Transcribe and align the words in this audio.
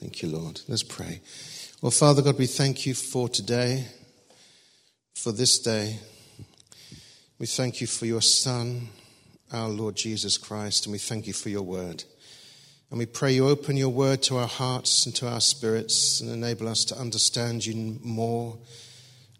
Thank 0.00 0.22
you, 0.22 0.30
Lord. 0.30 0.62
Let's 0.66 0.82
pray. 0.82 1.20
Well, 1.82 1.90
Father 1.90 2.22
God, 2.22 2.38
we 2.38 2.46
thank 2.46 2.86
you 2.86 2.94
for 2.94 3.28
today, 3.28 3.86
for 5.14 5.30
this 5.30 5.58
day. 5.58 5.98
We 7.38 7.46
thank 7.46 7.82
you 7.82 7.86
for 7.86 8.06
your 8.06 8.22
Son, 8.22 8.88
our 9.52 9.68
Lord 9.68 9.96
Jesus 9.96 10.38
Christ, 10.38 10.86
and 10.86 10.92
we 10.92 10.98
thank 10.98 11.26
you 11.26 11.34
for 11.34 11.50
your 11.50 11.62
word. 11.62 12.04
And 12.90 12.98
we 12.98 13.04
pray 13.04 13.32
you 13.32 13.46
open 13.46 13.76
your 13.76 13.90
word 13.90 14.22
to 14.22 14.38
our 14.38 14.48
hearts 14.48 15.04
and 15.04 15.14
to 15.16 15.28
our 15.28 15.40
spirits 15.40 16.22
and 16.22 16.30
enable 16.30 16.66
us 16.66 16.84
to 16.86 16.96
understand 16.96 17.66
you 17.66 17.98
more, 18.02 18.56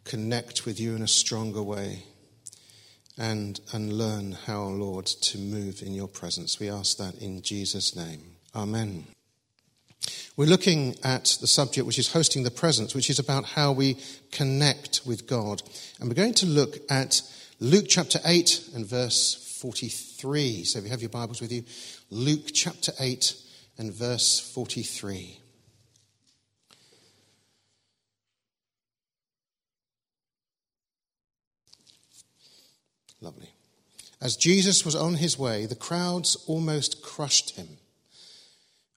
connect 0.04 0.66
with 0.66 0.78
you 0.78 0.94
in 0.94 1.00
a 1.00 1.08
stronger 1.08 1.62
way, 1.62 2.04
and, 3.16 3.60
and 3.72 3.94
learn 3.94 4.32
how, 4.32 4.64
Lord, 4.64 5.06
to 5.06 5.38
move 5.38 5.80
in 5.80 5.94
your 5.94 6.08
presence. 6.08 6.60
We 6.60 6.68
ask 6.68 6.98
that 6.98 7.14
in 7.16 7.40
Jesus' 7.40 7.96
name. 7.96 8.20
Amen. 8.54 9.06
We're 10.40 10.46
looking 10.46 10.96
at 11.04 11.36
the 11.42 11.46
subject 11.46 11.86
which 11.86 11.98
is 11.98 12.10
hosting 12.10 12.44
the 12.44 12.50
presence, 12.50 12.94
which 12.94 13.10
is 13.10 13.18
about 13.18 13.44
how 13.44 13.72
we 13.72 13.98
connect 14.32 15.02
with 15.04 15.26
God. 15.26 15.62
And 16.00 16.08
we're 16.08 16.14
going 16.14 16.32
to 16.32 16.46
look 16.46 16.78
at 16.90 17.20
Luke 17.58 17.84
chapter 17.86 18.18
8 18.24 18.70
and 18.74 18.86
verse 18.86 19.34
43. 19.60 20.64
So 20.64 20.78
if 20.78 20.86
you 20.86 20.90
have 20.92 21.02
your 21.02 21.10
Bibles 21.10 21.42
with 21.42 21.52
you, 21.52 21.64
Luke 22.10 22.46
chapter 22.54 22.90
8 22.98 23.34
and 23.76 23.92
verse 23.92 24.40
43. 24.40 25.40
Lovely. 33.20 33.50
As 34.22 34.36
Jesus 34.36 34.86
was 34.86 34.96
on 34.96 35.16
his 35.16 35.38
way, 35.38 35.66
the 35.66 35.74
crowds 35.74 36.42
almost 36.46 37.02
crushed 37.02 37.56
him. 37.56 37.76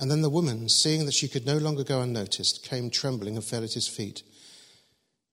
And 0.00 0.10
then 0.10 0.22
the 0.22 0.30
woman, 0.30 0.68
seeing 0.68 1.06
that 1.06 1.14
she 1.14 1.28
could 1.28 1.44
no 1.44 1.58
longer 1.58 1.82
go 1.82 2.00
unnoticed, 2.00 2.64
came 2.64 2.90
trembling 2.90 3.34
and 3.34 3.44
fell 3.44 3.64
at 3.64 3.72
his 3.72 3.88
feet. 3.88 4.22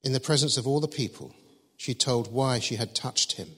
In 0.04 0.14
the 0.14 0.20
presence 0.20 0.58
of 0.58 0.68
all 0.68 0.80
the 0.80 0.88
people, 0.88 1.36
she 1.78 1.94
told 1.94 2.34
why 2.34 2.60
she 2.60 2.76
had 2.76 2.96
touched 2.96 3.34
him 3.34 3.50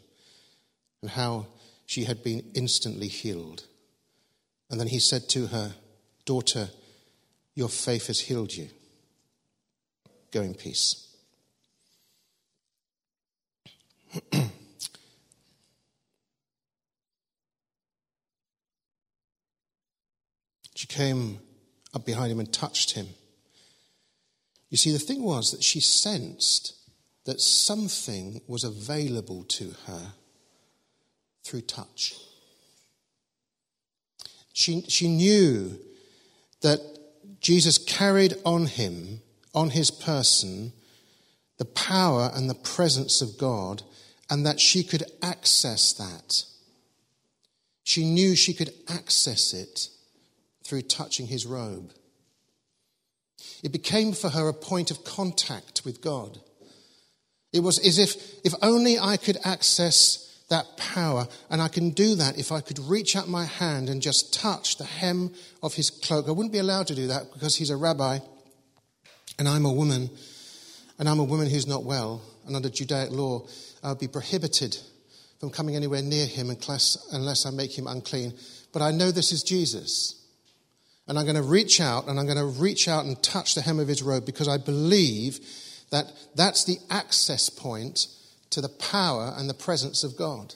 and 1.01 1.11
how 1.11 1.47
she 1.85 2.03
had 2.03 2.23
been 2.23 2.43
instantly 2.53 3.07
healed. 3.07 3.63
And 4.69 4.79
then 4.79 4.87
he 4.87 4.99
said 4.99 5.29
to 5.29 5.47
her, 5.47 5.75
Daughter, 6.25 6.69
your 7.55 7.69
faith 7.69 8.07
has 8.07 8.19
healed 8.19 8.53
you. 8.53 8.69
Go 10.31 10.41
in 10.41 10.53
peace. 10.55 11.07
She 20.77 20.85
came 20.85 21.39
up 21.95 22.05
behind 22.05 22.31
him 22.31 22.39
and 22.39 22.53
touched 22.53 22.91
him. 22.91 23.07
You 24.69 24.77
see, 24.77 24.91
the 24.91 24.99
thing 24.99 25.23
was 25.23 25.49
that 25.49 25.63
she 25.63 25.79
sensed 25.79 26.75
that 27.25 27.41
something 27.41 28.41
was 28.45 28.63
available 28.63 29.43
to 29.45 29.73
her 29.87 30.13
through 31.43 31.61
touch. 31.61 32.13
She, 34.53 34.81
she 34.81 35.07
knew 35.07 35.79
that 36.61 36.79
Jesus 37.41 37.79
carried 37.79 38.35
on 38.45 38.67
him, 38.67 39.21
on 39.55 39.71
his 39.71 39.89
person, 39.89 40.73
the 41.57 41.65
power 41.65 42.29
and 42.35 42.47
the 42.47 42.53
presence 42.53 43.19
of 43.19 43.39
God, 43.39 43.81
and 44.29 44.45
that 44.45 44.59
she 44.59 44.83
could 44.83 45.05
access 45.23 45.91
that. 45.93 46.43
She 47.83 48.05
knew 48.05 48.35
she 48.35 48.53
could 48.53 48.71
access 48.87 49.55
it 49.55 49.89
through 50.67 50.81
touching 50.81 51.27
his 51.27 51.45
robe. 51.45 51.93
It 53.63 53.71
became 53.71 54.13
for 54.13 54.29
her 54.29 54.49
a 54.49 54.53
point 54.53 54.91
of 54.91 55.03
contact 55.03 55.83
with 55.85 56.01
God. 56.01 56.39
It 57.53 57.61
was 57.61 57.79
as 57.79 57.97
if, 57.97 58.15
if 58.43 58.53
only 58.61 58.99
I 58.99 59.17
could 59.17 59.37
access 59.45 60.23
that 60.49 60.77
power, 60.77 61.27
and 61.49 61.61
I 61.61 61.67
can 61.67 61.91
do 61.91 62.15
that 62.15 62.37
if 62.37 62.51
I 62.51 62.61
could 62.61 62.79
reach 62.79 63.15
out 63.15 63.27
my 63.27 63.45
hand 63.45 63.89
and 63.89 64.01
just 64.01 64.33
touch 64.33 64.77
the 64.77 64.85
hem 64.85 65.33
of 65.61 65.73
his 65.73 65.89
cloak. 65.89 66.27
I 66.27 66.31
wouldn't 66.31 66.53
be 66.53 66.59
allowed 66.59 66.87
to 66.87 66.95
do 66.95 67.07
that 67.07 67.33
because 67.33 67.55
he's 67.55 67.69
a 67.69 67.77
rabbi, 67.77 68.19
and 69.39 69.47
I'm 69.47 69.65
a 69.65 69.73
woman, 69.73 70.09
and 70.99 71.09
I'm 71.09 71.19
a 71.19 71.23
woman 71.23 71.49
who's 71.49 71.67
not 71.67 71.83
well, 71.83 72.21
and 72.45 72.55
under 72.55 72.69
Judaic 72.69 73.11
law, 73.11 73.45
I 73.83 73.89
would 73.89 73.99
be 73.99 74.07
prohibited 74.07 74.77
from 75.39 75.49
coming 75.49 75.75
anywhere 75.75 76.01
near 76.01 76.25
him 76.25 76.49
unless, 76.49 77.07
unless 77.11 77.45
I 77.45 77.51
make 77.51 77.77
him 77.77 77.87
unclean. 77.87 78.33
But 78.71 78.81
I 78.81 78.91
know 78.91 79.11
this 79.11 79.31
is 79.31 79.43
Jesus. 79.43 80.26
And 81.07 81.17
I'm 81.17 81.25
going 81.25 81.37
to 81.37 81.41
reach 81.41 81.79
out 81.79 82.07
and 82.07 82.19
I'm 82.19 82.25
going 82.25 82.37
to 82.37 82.45
reach 82.45 82.87
out 82.87 83.05
and 83.05 83.21
touch 83.23 83.55
the 83.55 83.61
hem 83.61 83.79
of 83.79 83.87
his 83.87 84.03
robe 84.03 84.25
because 84.25 84.47
I 84.47 84.57
believe 84.57 85.39
that 85.89 86.11
that's 86.35 86.65
the 86.65 86.77
access 86.89 87.49
point 87.49 88.07
to 88.49 88.61
the 88.61 88.69
power 88.69 89.33
and 89.37 89.49
the 89.49 89.53
presence 89.53 90.03
of 90.03 90.17
God. 90.17 90.55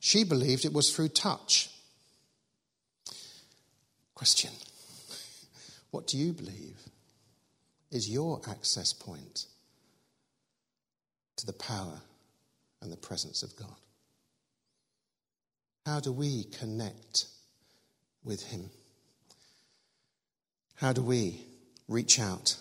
She 0.00 0.24
believed 0.24 0.64
it 0.64 0.72
was 0.72 0.94
through 0.94 1.08
touch. 1.08 1.70
Question 4.14 4.52
What 5.90 6.06
do 6.06 6.16
you 6.16 6.32
believe 6.32 6.78
is 7.90 8.08
your 8.08 8.40
access 8.48 8.92
point 8.92 9.46
to 11.36 11.46
the 11.46 11.52
power 11.52 12.00
and 12.80 12.92
the 12.92 12.96
presence 12.96 13.42
of 13.42 13.56
God? 13.56 13.76
How 15.86 16.00
do 16.00 16.12
we 16.12 16.44
connect? 16.44 17.26
With 18.28 18.44
Him? 18.44 18.70
How 20.76 20.92
do 20.92 21.02
we 21.02 21.40
reach 21.88 22.20
out 22.20 22.56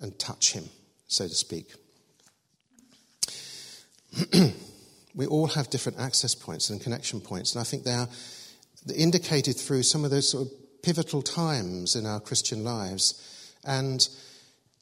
and 0.00 0.18
touch 0.18 0.52
Him, 0.52 0.64
so 1.08 1.28
to 1.28 1.34
speak? 1.34 1.74
we 5.14 5.26
all 5.26 5.48
have 5.48 5.68
different 5.68 5.98
access 5.98 6.34
points 6.34 6.70
and 6.70 6.80
connection 6.80 7.20
points, 7.20 7.54
and 7.54 7.60
I 7.60 7.64
think 7.64 7.84
they 7.84 7.92
are 7.92 8.08
indicated 8.96 9.56
through 9.58 9.82
some 9.82 10.04
of 10.04 10.10
those 10.10 10.30
sort 10.30 10.46
of 10.46 10.52
pivotal 10.82 11.20
times 11.20 11.96
in 11.96 12.06
our 12.06 12.20
Christian 12.20 12.64
lives. 12.64 13.52
And, 13.64 14.08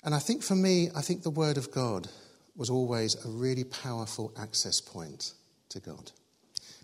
and 0.04 0.14
I 0.14 0.20
think 0.20 0.42
for 0.42 0.54
me, 0.54 0.90
I 0.94 1.00
think 1.00 1.22
the 1.22 1.30
Word 1.30 1.56
of 1.56 1.72
God 1.72 2.08
was 2.56 2.70
always 2.70 3.16
a 3.24 3.28
really 3.28 3.64
powerful 3.64 4.32
access 4.38 4.80
point 4.80 5.32
to 5.70 5.80
God. 5.80 6.12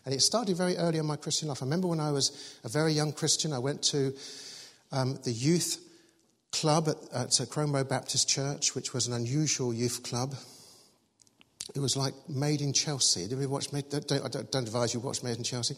And 0.04 0.14
it 0.14 0.20
started 0.20 0.56
very 0.56 0.76
early 0.76 0.98
in 0.98 1.06
my 1.06 1.16
Christian 1.16 1.48
life. 1.48 1.62
I 1.62 1.64
remember 1.64 1.88
when 1.88 2.00
I 2.00 2.10
was 2.10 2.58
a 2.64 2.68
very 2.68 2.92
young 2.92 3.12
Christian, 3.12 3.52
I 3.52 3.58
went 3.58 3.82
to 3.84 4.14
um, 4.92 5.18
the 5.24 5.32
youth 5.32 5.80
club 6.52 6.88
at, 6.88 7.40
at 7.40 7.50
Cromwell 7.50 7.84
Baptist 7.84 8.28
Church, 8.28 8.74
which 8.74 8.92
was 8.92 9.06
an 9.06 9.14
unusual 9.14 9.72
youth 9.72 10.02
club. 10.02 10.34
It 11.74 11.80
was 11.80 11.96
like 11.96 12.12
Made 12.28 12.60
in 12.60 12.72
Chelsea. 12.72 13.26
Did 13.26 13.38
we 13.38 13.46
watch 13.46 13.72
Made? 13.72 13.88
Don't, 13.88 14.06
don't, 14.06 14.50
don't 14.50 14.66
advise 14.66 14.92
you 14.92 15.00
watch 15.00 15.22
Made 15.22 15.38
in 15.38 15.44
Chelsea, 15.44 15.74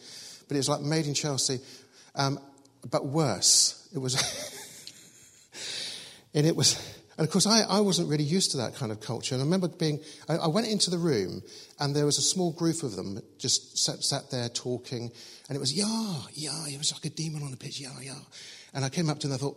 but 0.48 0.56
it 0.56 0.58
was 0.58 0.68
like 0.68 0.80
Made 0.80 1.06
in 1.06 1.14
Chelsea, 1.14 1.60
um, 2.16 2.40
but 2.90 3.06
worse. 3.06 3.88
It 3.94 3.98
was, 3.98 4.14
and 6.34 6.46
it 6.46 6.56
was 6.56 6.74
and 7.18 7.26
of 7.26 7.32
course, 7.32 7.46
I, 7.46 7.62
I 7.62 7.80
wasn't 7.80 8.10
really 8.10 8.24
used 8.24 8.50
to 8.50 8.58
that 8.58 8.74
kind 8.74 8.92
of 8.92 9.00
culture. 9.00 9.34
And 9.34 9.42
I 9.42 9.44
remember 9.44 9.68
being, 9.68 10.00
I, 10.28 10.36
I, 10.36 10.46
went 10.48 10.66
into 10.66 10.90
the 10.90 10.98
room 10.98 11.42
and 11.80 11.96
there 11.96 12.04
was 12.04 12.18
a 12.18 12.22
small 12.22 12.52
group 12.52 12.82
of 12.82 12.94
them 12.94 13.22
just 13.38 13.78
sat, 13.78 14.04
sat 14.04 14.30
there 14.30 14.50
talking. 14.50 15.10
And 15.48 15.56
it 15.56 15.58
was, 15.58 15.72
yeah, 15.72 16.20
yeah, 16.34 16.66
it 16.66 16.76
was 16.76 16.92
like 16.92 17.06
a 17.06 17.14
demon 17.14 17.42
on 17.42 17.50
the 17.50 17.56
pitch, 17.56 17.80
yeah, 17.80 17.98
yeah. 18.02 18.18
And 18.74 18.84
I 18.84 18.90
came 18.90 19.08
up 19.08 19.18
to 19.20 19.28
them 19.28 19.32
and 19.32 19.40
I 19.40 19.42
thought, 19.42 19.56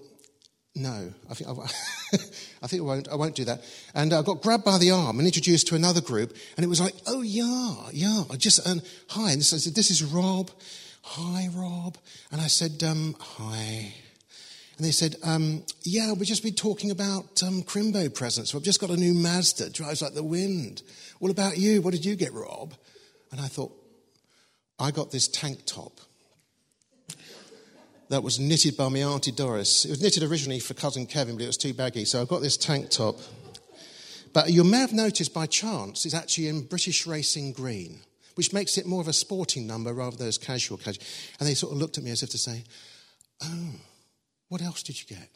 no, 0.76 1.14
I 1.30 1.34
think 1.34 1.50
I, 1.50 1.54
I 2.64 2.68
think 2.68 2.82
I 2.82 2.86
won't, 2.86 3.08
I 3.10 3.16
won't 3.16 3.36
do 3.36 3.44
that. 3.46 3.62
And 3.94 4.14
I 4.14 4.22
got 4.22 4.42
grabbed 4.42 4.64
by 4.64 4.78
the 4.78 4.92
arm 4.92 5.20
and 5.20 5.28
introduced 5.28 5.68
to 5.68 5.76
another 5.76 6.02
group. 6.02 6.36
And 6.56 6.64
it 6.64 6.70
was 6.70 6.80
like, 6.80 6.94
oh, 7.08 7.22
yeah, 7.22 7.90
yeah, 7.92 8.24
I 8.32 8.38
just, 8.38 8.66
and 8.66 8.82
hi. 9.10 9.32
And 9.32 9.40
I 9.40 9.44
said, 9.44 9.76
this 9.76 9.92
is 9.92 10.02
Rob. 10.02 10.50
Hi, 11.02 11.50
Rob. 11.54 11.98
And 12.32 12.40
I 12.40 12.48
said, 12.48 12.82
um, 12.84 13.16
hi. 13.20 13.94
And 14.80 14.88
they 14.88 14.92
said, 14.92 15.18
um, 15.24 15.66
Yeah, 15.84 16.14
we've 16.14 16.26
just 16.26 16.42
been 16.42 16.56
talking 16.56 16.90
about 16.90 17.44
um, 17.44 17.64
Crimbo 17.64 18.16
presents. 18.16 18.54
We've 18.54 18.64
just 18.64 18.80
got 18.80 18.90
a 18.90 18.96
new 18.96 19.14
Mazda, 19.14 19.72
drives 19.72 20.02
like 20.02 20.14
the 20.14 20.24
wind. 20.24 20.84
What 21.20 21.32
about 21.32 21.58
you? 21.58 21.82
What 21.82 21.92
did 21.92 22.06
you 22.06 22.16
get, 22.16 22.32
Rob? 22.32 22.74
And 23.30 23.42
I 23.42 23.48
thought, 23.48 23.74
I 24.80 24.92
got 24.92 25.12
this 25.12 25.28
tank 25.28 25.66
top. 25.66 26.00
that 28.08 28.24
was 28.24 28.40
knitted 28.40 28.78
by 28.78 28.88
my 28.88 29.00
auntie 29.00 29.34
Doris. 29.34 29.84
It 29.84 29.90
was 29.90 30.02
knitted 30.02 30.24
originally 30.24 30.62
for 30.62 30.74
cousin 30.76 31.06
Kevin, 31.06 31.36
but 31.36 31.44
it 31.44 31.48
was 31.48 31.58
too 31.58 31.74
baggy, 31.74 32.06
so 32.06 32.22
I've 32.22 32.30
got 32.30 32.42
this 32.42 32.56
tank 32.56 32.90
top. 32.90 33.18
But 34.32 34.50
you 34.50 34.64
may 34.64 34.80
have 34.80 34.94
noticed 34.94 35.34
by 35.34 35.46
chance 35.46 36.06
it's 36.06 36.16
actually 36.16 36.48
in 36.48 36.62
British 36.62 37.06
Racing 37.06 37.52
Green, 37.52 38.00
which 38.36 38.54
makes 38.54 38.78
it 38.78 38.86
more 38.86 39.02
of 39.02 39.10
a 39.10 39.14
sporting 39.14 39.68
number 39.68 39.94
rather 39.94 40.16
than 40.16 40.28
as 40.30 40.38
casual. 40.38 40.78
casual. 40.78 41.04
And 41.38 41.50
they 41.50 41.54
sort 41.54 41.74
of 41.74 41.80
looked 41.80 41.98
at 41.98 42.06
me 42.06 42.12
as 42.12 42.24
if 42.24 42.30
to 42.30 42.38
say, 42.38 42.64
Oh, 43.44 43.72
what 44.50 44.62
else 44.62 44.84
did 44.84 45.00
you 45.00 45.08
get? 45.08 45.30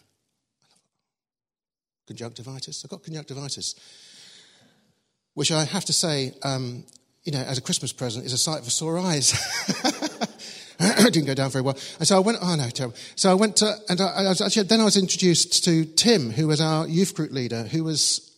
Conjunctivitis. 2.07 2.83
I 2.83 2.87
got 2.89 3.03
conjunctivitis, 3.03 3.75
which 5.33 5.51
I 5.51 5.63
have 5.63 5.85
to 5.85 5.93
say, 5.93 6.33
um, 6.43 6.83
you 7.23 7.31
know, 7.31 7.39
as 7.39 7.57
a 7.57 7.61
Christmas 7.61 7.93
present, 7.93 8.25
is 8.25 8.33
a 8.33 8.37
sight 8.37 8.63
for 8.63 8.69
sore 8.69 8.99
eyes. 8.99 9.31
didn't 11.13 11.27
go 11.27 11.33
down 11.33 11.51
very 11.51 11.61
well. 11.61 11.77
And 11.99 12.07
so 12.07 12.17
I 12.17 12.19
went, 12.19 12.39
oh 12.41 12.55
no, 12.55 12.69
terrible. 12.69 12.97
So 13.15 13.31
I 13.31 13.35
went 13.35 13.57
to, 13.57 13.73
and 13.87 14.01
I, 14.01 14.05
I 14.05 14.29
was 14.29 14.41
actually, 14.41 14.63
then 14.63 14.81
I 14.81 14.85
was 14.85 14.97
introduced 14.97 15.63
to 15.65 15.85
Tim, 15.85 16.31
who 16.31 16.47
was 16.47 16.59
our 16.59 16.87
youth 16.87 17.15
group 17.15 17.31
leader, 17.31 17.63
who 17.63 17.83
was 17.83 18.29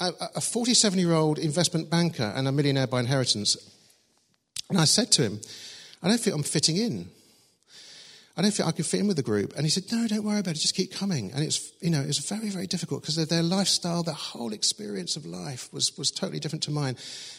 a 0.00 0.40
47 0.40 0.98
year 0.98 1.12
old 1.12 1.38
investment 1.38 1.90
banker 1.90 2.32
and 2.36 2.46
a 2.46 2.52
millionaire 2.52 2.86
by 2.86 3.00
inheritance. 3.00 3.56
And 4.70 4.78
I 4.78 4.84
said 4.84 5.10
to 5.12 5.22
him, 5.22 5.40
I 6.02 6.08
don't 6.08 6.20
think 6.20 6.36
I'm 6.36 6.44
fitting 6.44 6.76
in. 6.76 7.10
I 8.38 8.42
don't 8.42 8.52
think 8.52 8.68
I 8.68 8.72
can 8.72 8.84
fit 8.84 9.00
in 9.00 9.08
with 9.08 9.16
the 9.16 9.22
group. 9.24 9.54
And 9.56 9.64
he 9.64 9.68
said, 9.68 9.90
No, 9.90 10.06
don't 10.06 10.22
worry 10.22 10.38
about 10.38 10.54
it. 10.54 10.60
Just 10.60 10.76
keep 10.76 10.92
coming. 10.92 11.32
And 11.32 11.42
it's, 11.42 11.72
you 11.80 11.90
know, 11.90 12.00
it's 12.00 12.18
very, 12.28 12.50
very 12.50 12.68
difficult 12.68 13.02
because 13.02 13.16
their 13.26 13.42
lifestyle, 13.42 14.04
their 14.04 14.14
whole 14.14 14.52
experience 14.52 15.16
of 15.16 15.26
life 15.26 15.68
was, 15.72 15.98
was 15.98 16.12
totally 16.12 16.38
different 16.38 16.62
to 16.62 16.70
mine. 16.70 16.96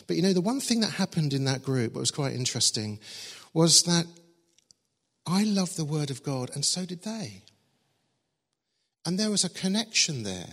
But, 0.07 0.17
you 0.17 0.21
know, 0.21 0.33
the 0.33 0.41
one 0.41 0.59
thing 0.59 0.81
that 0.81 0.91
happened 0.91 1.33
in 1.33 1.45
that 1.45 1.63
group, 1.63 1.93
what 1.93 2.01
was 2.01 2.11
quite 2.11 2.33
interesting, 2.33 2.99
was 3.53 3.83
that 3.83 4.07
I 5.25 5.45
loved 5.45 5.77
the 5.77 5.85
Word 5.85 6.11
of 6.11 6.21
God, 6.21 6.51
and 6.53 6.65
so 6.65 6.85
did 6.85 7.03
they. 7.03 7.43
And 9.05 9.17
there 9.17 9.31
was 9.31 9.45
a 9.45 9.49
connection 9.49 10.23
there. 10.23 10.49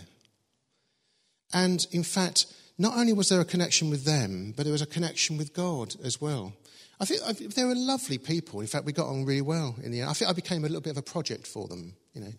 And 1.53 1.85
in 1.91 2.03
fact, 2.03 2.45
not 2.77 2.95
only 2.95 3.11
was 3.11 3.27
there 3.27 3.41
a 3.41 3.45
connection 3.45 3.89
with 3.89 4.05
them, 4.05 4.53
but 4.55 4.63
there 4.63 4.71
was 4.71 4.81
a 4.81 4.87
connection 4.87 5.37
with 5.37 5.53
God 5.53 5.95
as 6.05 6.21
well. 6.21 6.53
I 6.99 7.05
think, 7.05 7.53
they 7.53 7.63
were 7.63 7.75
lovely 7.75 8.17
people. 8.17 8.59
In 8.61 8.67
fact, 8.67 8.85
we 8.85 8.91
got 8.91 9.07
on 9.07 9.23
really 9.23 9.41
well 9.41 9.75
in 9.83 9.91
the 9.91 10.01
end. 10.01 10.09
I 10.09 10.13
think 10.13 10.31
I 10.31 10.33
became 10.33 10.63
a 10.63 10.67
little 10.67 10.81
bit 10.81 10.91
of 10.91 10.97
a 10.97 11.03
project 11.03 11.45
for 11.45 11.67
them. 11.67 11.93
You 12.13 12.21
know, 12.21 12.33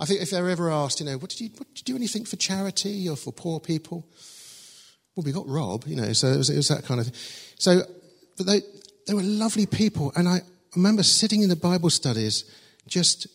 I 0.00 0.04
think 0.04 0.20
if 0.20 0.30
they 0.30 0.40
were 0.42 0.48
ever 0.48 0.70
asked, 0.70 0.98
you 0.98 1.06
know, 1.06 1.16
what 1.16 1.30
did 1.30 1.40
you, 1.40 1.50
what, 1.56 1.68
did 1.74 1.88
you 1.88 1.94
do 1.94 1.96
anything 1.96 2.24
for 2.24 2.36
charity 2.36 3.08
or 3.08 3.16
for 3.16 3.32
poor 3.32 3.60
people? 3.60 4.04
Well, 5.14 5.24
we 5.24 5.32
got 5.32 5.46
Rob, 5.46 5.84
you 5.86 5.96
know, 5.96 6.12
so 6.12 6.28
it 6.28 6.38
was, 6.38 6.50
it 6.50 6.56
was 6.56 6.68
that 6.68 6.84
kind 6.84 7.00
of 7.00 7.06
thing. 7.06 7.14
So, 7.58 7.82
but 8.36 8.46
they, 8.46 8.62
they 9.06 9.14
were 9.14 9.22
lovely 9.22 9.66
people. 9.66 10.12
And 10.16 10.28
I 10.28 10.40
remember 10.74 11.02
sitting 11.02 11.42
in 11.42 11.48
the 11.48 11.56
Bible 11.56 11.90
studies 11.90 12.44
just 12.88 13.28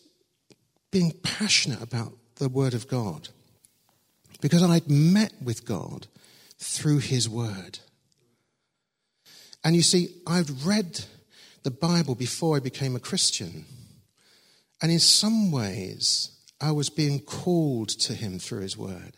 being 0.90 1.12
passionate 1.22 1.82
about 1.82 2.12
the 2.36 2.48
Word 2.48 2.74
of 2.74 2.88
God 2.88 3.28
because 4.40 4.62
I'd 4.62 4.90
met 4.90 5.32
with 5.42 5.64
God 5.64 6.06
through 6.58 6.98
His 6.98 7.28
Word. 7.28 7.78
And 9.66 9.74
you 9.74 9.82
see, 9.82 10.10
I'd 10.28 10.62
read 10.64 11.04
the 11.64 11.72
Bible 11.72 12.14
before 12.14 12.56
I 12.56 12.60
became 12.60 12.94
a 12.94 13.00
Christian. 13.00 13.64
And 14.80 14.92
in 14.92 15.00
some 15.00 15.50
ways, 15.50 16.30
I 16.60 16.70
was 16.70 16.88
being 16.88 17.18
called 17.18 17.88
to 17.88 18.14
Him 18.14 18.38
through 18.38 18.60
His 18.60 18.78
Word. 18.78 19.14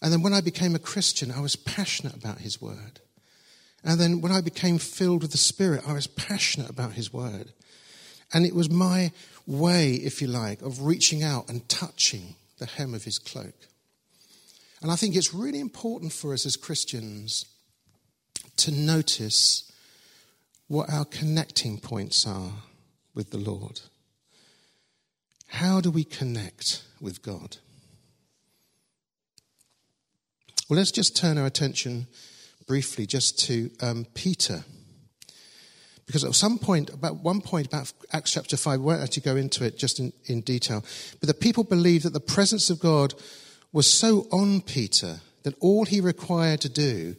And 0.00 0.10
then 0.10 0.22
when 0.22 0.32
I 0.32 0.40
became 0.40 0.74
a 0.74 0.78
Christian, 0.78 1.30
I 1.30 1.40
was 1.40 1.56
passionate 1.56 2.16
about 2.16 2.38
His 2.38 2.58
Word. 2.58 3.00
And 3.84 4.00
then 4.00 4.22
when 4.22 4.32
I 4.32 4.40
became 4.40 4.78
filled 4.78 5.20
with 5.20 5.32
the 5.32 5.36
Spirit, 5.36 5.86
I 5.86 5.92
was 5.92 6.06
passionate 6.06 6.70
about 6.70 6.92
His 6.92 7.12
Word. 7.12 7.52
And 8.32 8.46
it 8.46 8.54
was 8.54 8.70
my 8.70 9.12
way, 9.46 9.92
if 9.92 10.22
you 10.22 10.28
like, 10.28 10.62
of 10.62 10.86
reaching 10.86 11.22
out 11.22 11.50
and 11.50 11.68
touching 11.68 12.36
the 12.56 12.64
hem 12.64 12.94
of 12.94 13.04
His 13.04 13.18
cloak. 13.18 13.52
And 14.80 14.90
I 14.90 14.96
think 14.96 15.16
it's 15.16 15.34
really 15.34 15.60
important 15.60 16.14
for 16.14 16.32
us 16.32 16.46
as 16.46 16.56
Christians 16.56 17.44
to 18.56 18.70
notice 18.70 19.70
what 20.68 20.90
our 20.90 21.04
connecting 21.04 21.78
points 21.78 22.26
are 22.26 22.52
with 23.14 23.30
the 23.30 23.38
Lord. 23.38 23.80
How 25.48 25.80
do 25.80 25.90
we 25.90 26.04
connect 26.04 26.82
with 27.00 27.22
God? 27.22 27.58
Well, 30.68 30.78
let's 30.78 30.90
just 30.90 31.16
turn 31.16 31.38
our 31.38 31.46
attention 31.46 32.08
briefly 32.66 33.06
just 33.06 33.38
to 33.46 33.70
um, 33.80 34.06
Peter. 34.14 34.64
Because 36.06 36.24
at 36.24 36.34
some 36.34 36.58
point, 36.58 36.90
about 36.90 37.16
one 37.16 37.40
point 37.40 37.68
about 37.68 37.92
Acts 38.12 38.32
chapter 38.32 38.56
5, 38.56 38.80
we 38.80 38.86
won't 38.86 39.02
actually 39.02 39.22
go 39.22 39.36
into 39.36 39.64
it 39.64 39.78
just 39.78 40.00
in, 40.00 40.12
in 40.26 40.40
detail, 40.40 40.84
but 41.20 41.28
the 41.28 41.34
people 41.34 41.64
believed 41.64 42.04
that 42.04 42.12
the 42.12 42.20
presence 42.20 42.70
of 42.70 42.80
God 42.80 43.14
was 43.72 43.86
so 43.86 44.26
on 44.32 44.60
Peter 44.60 45.20
that 45.42 45.54
all 45.60 45.84
he 45.84 46.00
required 46.00 46.60
to 46.62 46.68
do 46.68 47.16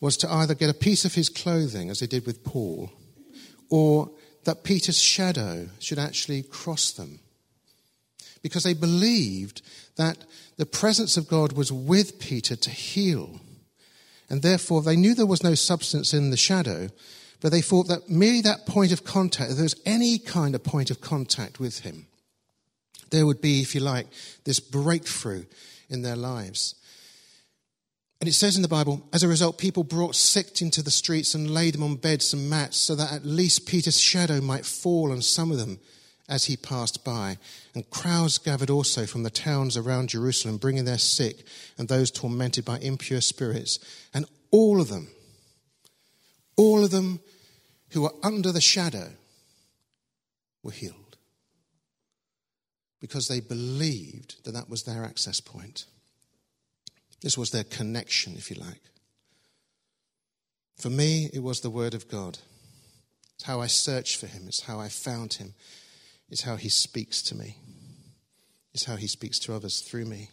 was 0.00 0.16
to 0.18 0.30
either 0.30 0.54
get 0.54 0.70
a 0.70 0.74
piece 0.74 1.04
of 1.04 1.14
his 1.14 1.28
clothing, 1.28 1.90
as 1.90 2.00
they 2.00 2.06
did 2.06 2.26
with 2.26 2.44
Paul, 2.44 2.90
or 3.70 4.10
that 4.44 4.64
Peter's 4.64 5.00
shadow 5.00 5.68
should 5.78 5.98
actually 5.98 6.42
cross 6.42 6.92
them. 6.92 7.20
Because 8.42 8.62
they 8.62 8.74
believed 8.74 9.62
that 9.96 10.18
the 10.56 10.66
presence 10.66 11.16
of 11.16 11.28
God 11.28 11.52
was 11.52 11.72
with 11.72 12.20
Peter 12.20 12.54
to 12.54 12.70
heal. 12.70 13.40
And 14.28 14.42
therefore, 14.42 14.82
they 14.82 14.96
knew 14.96 15.14
there 15.14 15.26
was 15.26 15.42
no 15.42 15.54
substance 15.54 16.14
in 16.14 16.30
the 16.30 16.36
shadow, 16.36 16.88
but 17.40 17.50
they 17.50 17.60
thought 17.60 17.88
that 17.88 18.08
merely 18.08 18.42
that 18.42 18.66
point 18.66 18.92
of 18.92 19.04
contact, 19.04 19.50
if 19.50 19.56
there 19.56 19.64
was 19.64 19.80
any 19.84 20.18
kind 20.18 20.54
of 20.54 20.62
point 20.62 20.90
of 20.90 21.00
contact 21.00 21.58
with 21.58 21.80
him, 21.80 22.06
there 23.10 23.26
would 23.26 23.40
be, 23.40 23.62
if 23.62 23.74
you 23.74 23.80
like, 23.80 24.06
this 24.44 24.60
breakthrough 24.60 25.44
in 25.88 26.02
their 26.02 26.16
lives. 26.16 26.74
And 28.20 28.28
it 28.28 28.32
says 28.32 28.56
in 28.56 28.62
the 28.62 28.68
Bible, 28.68 29.06
as 29.12 29.22
a 29.22 29.28
result, 29.28 29.58
people 29.58 29.84
brought 29.84 30.14
sick 30.14 30.62
into 30.62 30.82
the 30.82 30.90
streets 30.90 31.34
and 31.34 31.50
laid 31.50 31.74
them 31.74 31.82
on 31.82 31.96
beds 31.96 32.32
and 32.32 32.48
mats 32.48 32.78
so 32.78 32.94
that 32.94 33.12
at 33.12 33.26
least 33.26 33.66
Peter's 33.66 34.00
shadow 34.00 34.40
might 34.40 34.64
fall 34.64 35.12
on 35.12 35.20
some 35.20 35.50
of 35.50 35.58
them 35.58 35.78
as 36.28 36.46
he 36.46 36.56
passed 36.56 37.04
by. 37.04 37.36
And 37.74 37.88
crowds 37.90 38.38
gathered 38.38 38.70
also 38.70 39.04
from 39.04 39.22
the 39.22 39.30
towns 39.30 39.76
around 39.76 40.08
Jerusalem, 40.08 40.56
bringing 40.56 40.86
their 40.86 40.98
sick 40.98 41.44
and 41.76 41.88
those 41.88 42.10
tormented 42.10 42.64
by 42.64 42.78
impure 42.78 43.20
spirits. 43.20 43.78
And 44.14 44.24
all 44.50 44.80
of 44.80 44.88
them, 44.88 45.08
all 46.56 46.84
of 46.84 46.90
them 46.90 47.20
who 47.90 48.02
were 48.02 48.14
under 48.22 48.50
the 48.50 48.62
shadow 48.62 49.10
were 50.62 50.72
healed 50.72 51.16
because 52.98 53.28
they 53.28 53.40
believed 53.40 54.42
that 54.44 54.52
that 54.52 54.70
was 54.70 54.84
their 54.84 55.04
access 55.04 55.38
point. 55.38 55.84
This 57.20 57.38
was 57.38 57.50
their 57.50 57.64
connection, 57.64 58.36
if 58.36 58.50
you 58.50 58.56
like. 58.56 58.82
For 60.76 60.90
me, 60.90 61.30
it 61.32 61.42
was 61.42 61.60
the 61.60 61.70
Word 61.70 61.94
of 61.94 62.08
God. 62.08 62.38
It's 63.34 63.44
how 63.44 63.60
I 63.60 63.66
searched 63.66 64.16
for 64.16 64.26
Him, 64.26 64.44
it's 64.46 64.62
how 64.62 64.78
I 64.78 64.88
found 64.88 65.34
Him, 65.34 65.54
it's 66.28 66.42
how 66.42 66.56
He 66.56 66.68
speaks 66.68 67.22
to 67.22 67.34
me, 67.34 67.56
it's 68.74 68.84
how 68.84 68.96
He 68.96 69.06
speaks 69.06 69.38
to 69.40 69.54
others 69.54 69.80
through 69.80 70.04
me. 70.06 70.30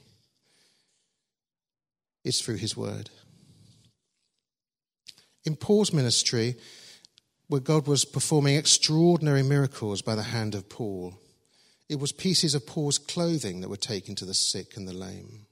It's 2.23 2.41
through 2.41 2.55
His 2.55 2.77
Word. 2.77 3.09
In 5.45 5.57
Paul's 5.57 5.91
ministry, 5.91 6.55
where 7.47 7.59
God 7.59 7.85
was 7.85 8.05
performing 8.05 8.55
extraordinary 8.55 9.43
miracles 9.43 10.01
by 10.01 10.15
the 10.15 10.23
hand 10.23 10.55
of 10.55 10.69
Paul, 10.69 11.19
it 11.89 11.99
was 11.99 12.13
pieces 12.13 12.55
of 12.55 12.65
Paul's 12.65 12.97
clothing 12.97 13.59
that 13.61 13.69
were 13.69 13.75
taken 13.75 14.15
to 14.15 14.25
the 14.25 14.33
sick 14.33 14.77
and 14.77 14.87
the 14.87 14.93
lame. 14.93 15.45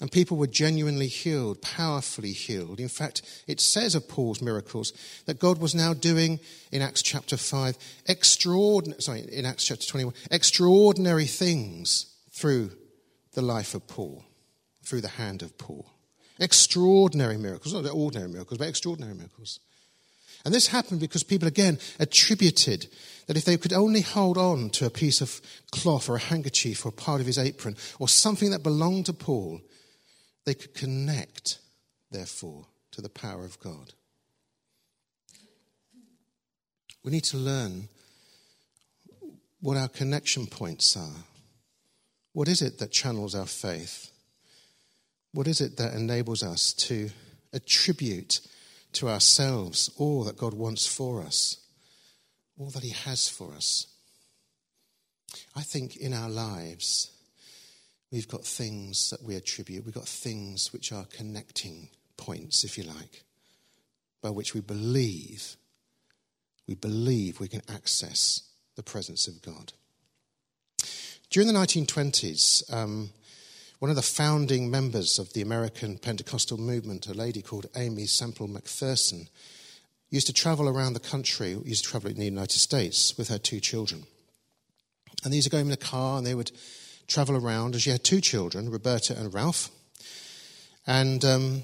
And 0.00 0.12
people 0.12 0.36
were 0.36 0.46
genuinely 0.46 1.08
healed, 1.08 1.62
powerfully 1.62 2.32
healed. 2.32 2.80
In 2.80 2.88
fact, 2.88 3.22
it 3.46 3.60
says 3.60 3.94
of 3.94 4.08
Paul's 4.08 4.42
miracles 4.42 4.92
that 5.24 5.38
God 5.38 5.58
was 5.58 5.74
now 5.74 5.94
doing 5.94 6.38
in 6.70 6.82
Acts 6.82 7.02
chapter 7.02 7.38
5 7.38 7.78
extraordinary, 8.06 9.00
sorry, 9.00 9.20
in 9.32 9.46
Acts 9.46 9.64
chapter 9.64 9.86
21, 9.86 10.12
extraordinary 10.30 11.24
things 11.24 12.14
through 12.30 12.72
the 13.32 13.40
life 13.40 13.74
of 13.74 13.88
Paul, 13.88 14.22
through 14.82 15.00
the 15.00 15.08
hand 15.08 15.40
of 15.42 15.56
Paul. 15.56 15.86
Extraordinary 16.38 17.38
miracles, 17.38 17.72
not 17.72 17.88
ordinary 17.90 18.28
miracles, 18.28 18.58
but 18.58 18.68
extraordinary 18.68 19.14
miracles. 19.14 19.60
And 20.44 20.54
this 20.54 20.68
happened 20.68 21.00
because 21.00 21.22
people, 21.22 21.48
again, 21.48 21.78
attributed 21.98 22.86
that 23.26 23.36
if 23.36 23.44
they 23.44 23.56
could 23.56 23.72
only 23.72 24.02
hold 24.02 24.36
on 24.36 24.70
to 24.70 24.86
a 24.86 24.90
piece 24.90 25.20
of 25.20 25.40
cloth 25.72 26.08
or 26.08 26.16
a 26.16 26.20
handkerchief 26.20 26.84
or 26.84 26.92
part 26.92 27.20
of 27.20 27.26
his 27.26 27.38
apron 27.38 27.76
or 27.98 28.08
something 28.08 28.50
that 28.50 28.62
belonged 28.62 29.06
to 29.06 29.12
Paul, 29.12 29.60
they 30.46 30.54
could 30.54 30.72
connect, 30.72 31.58
therefore, 32.10 32.64
to 32.92 33.02
the 33.02 33.10
power 33.10 33.44
of 33.44 33.60
God. 33.60 33.92
We 37.04 37.12
need 37.12 37.24
to 37.24 37.36
learn 37.36 37.88
what 39.60 39.76
our 39.76 39.88
connection 39.88 40.46
points 40.46 40.96
are. 40.96 41.24
What 42.32 42.48
is 42.48 42.62
it 42.62 42.78
that 42.78 42.90
channels 42.90 43.34
our 43.34 43.46
faith? 43.46 44.10
What 45.32 45.46
is 45.46 45.60
it 45.60 45.76
that 45.76 45.92
enables 45.92 46.42
us 46.42 46.72
to 46.74 47.10
attribute 47.52 48.40
to 48.92 49.08
ourselves 49.10 49.90
all 49.98 50.24
that 50.24 50.38
God 50.38 50.54
wants 50.54 50.86
for 50.86 51.20
us? 51.20 51.58
all 52.58 52.70
that 52.70 52.82
He 52.82 52.90
has 52.90 53.28
for 53.28 53.52
us. 53.54 53.86
I 55.54 55.62
think 55.62 55.96
in 55.96 56.14
our 56.14 56.30
lives, 56.30 57.10
we've 58.10 58.28
got 58.28 58.44
things 58.44 59.10
that 59.10 59.22
we 59.22 59.34
attribute, 59.34 59.84
we've 59.84 59.94
got 59.94 60.08
things 60.08 60.72
which 60.72 60.92
are 60.92 61.04
connecting 61.04 61.88
points, 62.16 62.64
if 62.64 62.78
you 62.78 62.84
like, 62.84 63.24
by 64.22 64.30
which 64.30 64.54
we 64.54 64.60
believe, 64.60 65.56
we 66.66 66.74
believe 66.74 67.40
we 67.40 67.48
can 67.48 67.62
access 67.68 68.42
the 68.76 68.82
presence 68.82 69.26
of 69.26 69.42
God. 69.42 69.72
During 71.30 71.48
the 71.48 71.54
1920s, 71.54 72.72
um, 72.72 73.10
one 73.78 73.90
of 73.90 73.96
the 73.96 74.02
founding 74.02 74.70
members 74.70 75.18
of 75.18 75.32
the 75.32 75.42
American 75.42 75.98
Pentecostal 75.98 76.58
movement, 76.58 77.08
a 77.08 77.14
lady 77.14 77.42
called 77.42 77.66
Aimee 77.76 78.06
Semple 78.06 78.48
McPherson, 78.48 79.28
used 80.08 80.28
to 80.28 80.32
travel 80.32 80.68
around 80.68 80.94
the 80.94 81.00
country, 81.00 81.58
used 81.64 81.84
to 81.84 81.90
travel 81.90 82.10
in 82.10 82.18
the 82.18 82.24
United 82.24 82.58
States 82.58 83.18
with 83.18 83.28
her 83.28 83.38
two 83.38 83.60
children. 83.60 84.04
And 85.24 85.32
these 85.32 85.46
are 85.46 85.50
going 85.50 85.66
in 85.66 85.72
a 85.72 85.76
car 85.76 86.18
and 86.18 86.26
they 86.26 86.34
would 86.34 86.52
travel 87.06 87.36
around. 87.36 87.74
And 87.74 87.82
she 87.82 87.90
had 87.90 88.04
two 88.04 88.20
children, 88.20 88.70
Roberta 88.70 89.18
and 89.18 89.32
Ralph. 89.32 89.70
And, 90.86 91.24
um, 91.24 91.62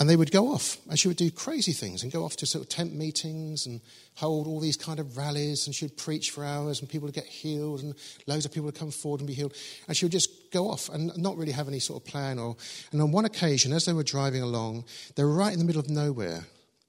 and 0.00 0.08
they 0.08 0.16
would 0.16 0.32
go 0.32 0.48
off 0.48 0.78
and 0.88 0.98
she 0.98 1.08
would 1.08 1.18
do 1.18 1.30
crazy 1.30 1.72
things 1.72 2.02
and 2.02 2.10
go 2.10 2.24
off 2.24 2.34
to 2.36 2.46
sort 2.46 2.64
of 2.64 2.70
tent 2.70 2.94
meetings 2.94 3.66
and 3.66 3.82
hold 4.14 4.46
all 4.46 4.58
these 4.58 4.76
kind 4.76 4.98
of 4.98 5.18
rallies 5.18 5.66
and 5.66 5.74
she'd 5.74 5.96
preach 5.98 6.30
for 6.30 6.42
hours 6.42 6.80
and 6.80 6.88
people 6.88 7.04
would 7.04 7.14
get 7.14 7.26
healed 7.26 7.82
and 7.82 7.94
loads 8.26 8.46
of 8.46 8.50
people 8.50 8.64
would 8.64 8.74
come 8.74 8.90
forward 8.90 9.20
and 9.20 9.26
be 9.26 9.34
healed. 9.34 9.54
And 9.86 9.96
she 9.96 10.06
would 10.06 10.12
just 10.12 10.50
go 10.52 10.70
off 10.70 10.88
and 10.88 11.14
not 11.18 11.36
really 11.36 11.52
have 11.52 11.68
any 11.68 11.80
sort 11.80 12.02
of 12.02 12.08
plan. 12.08 12.38
Or, 12.38 12.56
and 12.92 13.02
on 13.02 13.12
one 13.12 13.26
occasion, 13.26 13.74
as 13.74 13.84
they 13.84 13.92
were 13.92 14.02
driving 14.02 14.42
along, 14.42 14.86
they 15.16 15.22
were 15.22 15.34
right 15.34 15.52
in 15.52 15.58
the 15.58 15.66
middle 15.66 15.80
of 15.80 15.90
nowhere, 15.90 16.46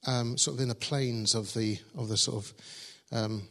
um, 0.08 0.38
sort 0.38 0.56
of 0.56 0.62
in 0.62 0.70
the 0.70 0.76
plains 0.76 1.36
of 1.36 1.54
the, 1.54 1.80
of 1.98 2.08
the 2.08 2.18
sort 2.18 2.46
of 2.46 2.54
um, 3.12 3.44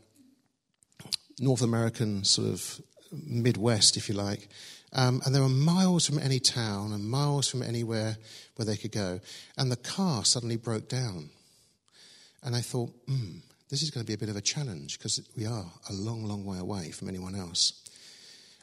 North 1.38 1.60
American 1.60 2.24
sort 2.24 2.48
of 2.48 2.80
Midwest, 3.12 3.96
if 3.96 4.08
you 4.08 4.14
like. 4.14 4.48
Um, 4.92 5.22
and 5.24 5.34
they 5.34 5.40
were 5.40 5.48
miles 5.48 6.06
from 6.06 6.18
any 6.18 6.40
town 6.40 6.92
and 6.92 7.04
miles 7.04 7.48
from 7.48 7.62
anywhere 7.62 8.16
where 8.56 8.66
they 8.66 8.76
could 8.76 8.92
go. 8.92 9.20
And 9.56 9.70
the 9.70 9.76
car 9.76 10.24
suddenly 10.24 10.56
broke 10.56 10.88
down. 10.88 11.30
And 12.42 12.56
I 12.56 12.60
thought, 12.60 12.90
hmm, 13.06 13.38
this 13.68 13.82
is 13.82 13.90
going 13.90 14.04
to 14.04 14.06
be 14.06 14.14
a 14.14 14.18
bit 14.18 14.28
of 14.28 14.36
a 14.36 14.40
challenge 14.40 14.98
because 14.98 15.20
we 15.36 15.46
are 15.46 15.66
a 15.88 15.92
long, 15.92 16.24
long 16.24 16.44
way 16.44 16.58
away 16.58 16.90
from 16.90 17.08
anyone 17.08 17.34
else. 17.34 17.72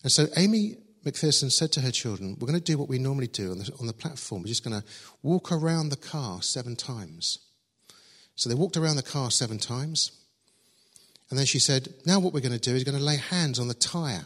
And 0.03 0.11
so 0.11 0.27
Aimee 0.35 0.77
McPherson 1.05 1.51
said 1.51 1.71
to 1.73 1.81
her 1.81 1.91
children, 1.91 2.35
We're 2.39 2.47
going 2.47 2.59
to 2.59 2.63
do 2.63 2.77
what 2.77 2.89
we 2.89 2.99
normally 2.99 3.27
do 3.27 3.51
on 3.51 3.59
the, 3.59 3.71
on 3.79 3.87
the 3.87 3.93
platform. 3.93 4.41
We're 4.41 4.49
just 4.49 4.63
going 4.63 4.79
to 4.79 4.87
walk 5.23 5.51
around 5.51 5.89
the 5.89 5.95
car 5.95 6.41
seven 6.41 6.75
times. 6.75 7.39
So 8.35 8.49
they 8.49 8.55
walked 8.55 8.77
around 8.77 8.97
the 8.97 9.03
car 9.03 9.31
seven 9.31 9.57
times. 9.57 10.11
And 11.29 11.39
then 11.39 11.45
she 11.45 11.59
said, 11.59 11.93
Now 12.05 12.19
what 12.19 12.33
we're 12.33 12.41
going 12.41 12.51
to 12.51 12.59
do 12.59 12.75
is 12.75 12.83
going 12.83 12.97
to 12.97 13.03
lay 13.03 13.17
hands 13.17 13.59
on 13.59 13.69
the 13.69 13.73
tyre. 13.73 14.25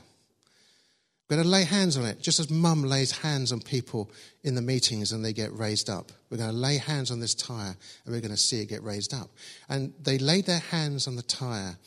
We're 1.31 1.37
going 1.37 1.45
to 1.45 1.51
lay 1.51 1.63
hands 1.63 1.95
on 1.95 2.03
it, 2.03 2.21
just 2.21 2.41
as 2.41 2.49
mum 2.49 2.83
lays 2.83 3.19
hands 3.19 3.53
on 3.53 3.61
people 3.61 4.11
in 4.43 4.53
the 4.53 4.61
meetings 4.61 5.13
and 5.13 5.23
they 5.23 5.31
get 5.31 5.53
raised 5.53 5.89
up. 5.89 6.11
We're 6.29 6.35
going 6.35 6.49
to 6.49 6.55
lay 6.55 6.75
hands 6.75 7.09
on 7.09 7.21
this 7.21 7.33
tyre 7.33 7.77
and 8.03 8.13
we're 8.13 8.19
going 8.19 8.31
to 8.31 8.37
see 8.37 8.59
it 8.59 8.65
get 8.65 8.83
raised 8.83 9.13
up. 9.13 9.29
And 9.69 9.93
they 10.03 10.17
laid 10.17 10.45
their 10.45 10.59
hands 10.59 11.07
on 11.07 11.15
the 11.15 11.21
tyre. 11.21 11.77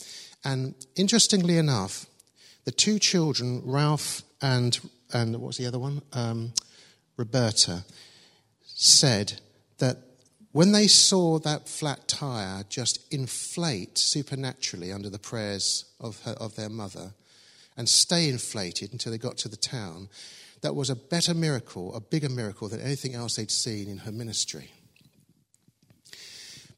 And 0.47 0.75
interestingly 0.97 1.59
enough, 1.59 2.07
the 2.65 2.71
two 2.71 2.99
children, 2.99 3.61
Ralph 3.67 4.23
and, 4.41 4.81
and 5.13 5.37
what's 5.37 5.59
the 5.59 5.67
other 5.67 5.79
one? 5.79 6.01
Um, 6.15 6.55
Roberta, 7.19 7.85
said 8.65 9.43
that 9.77 9.99
when 10.53 10.73
they 10.73 10.87
saw 10.87 11.39
that 11.41 11.69
flat 11.69 12.09
tire 12.09 12.65
just 12.71 13.13
inflate 13.13 13.99
supernaturally 13.99 14.91
under 14.91 15.11
the 15.11 15.19
prayers 15.19 15.85
of, 16.01 16.23
her, 16.23 16.33
of 16.33 16.57
their 16.57 16.71
mother 16.71 17.13
and 17.77 17.89
stay 17.89 18.29
inflated 18.29 18.93
until 18.93 19.13
they 19.13 19.19
got 19.19 19.37
to 19.39 19.49
the 19.49 19.57
town, 19.57 20.09
that 20.63 20.75
was 20.75 20.91
a 20.91 20.97
better 20.97 21.35
miracle, 21.35 21.95
a 21.95 22.01
bigger 22.01 22.29
miracle 22.29 22.69
than 22.69 22.81
anything 22.81 23.15
else 23.15 23.37
they'd 23.37 23.51
seen 23.51 23.89
in 23.89 23.99
her 23.99 24.13
ministry. 24.13 24.71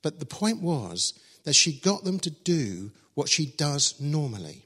But 0.02 0.18
the 0.18 0.26
point 0.26 0.60
was 0.60 1.18
that 1.44 1.54
she 1.54 1.72
got 1.80 2.04
them 2.04 2.18
to 2.20 2.30
do 2.30 2.90
what 3.14 3.28
she 3.28 3.46
does 3.46 4.00
normally. 4.00 4.65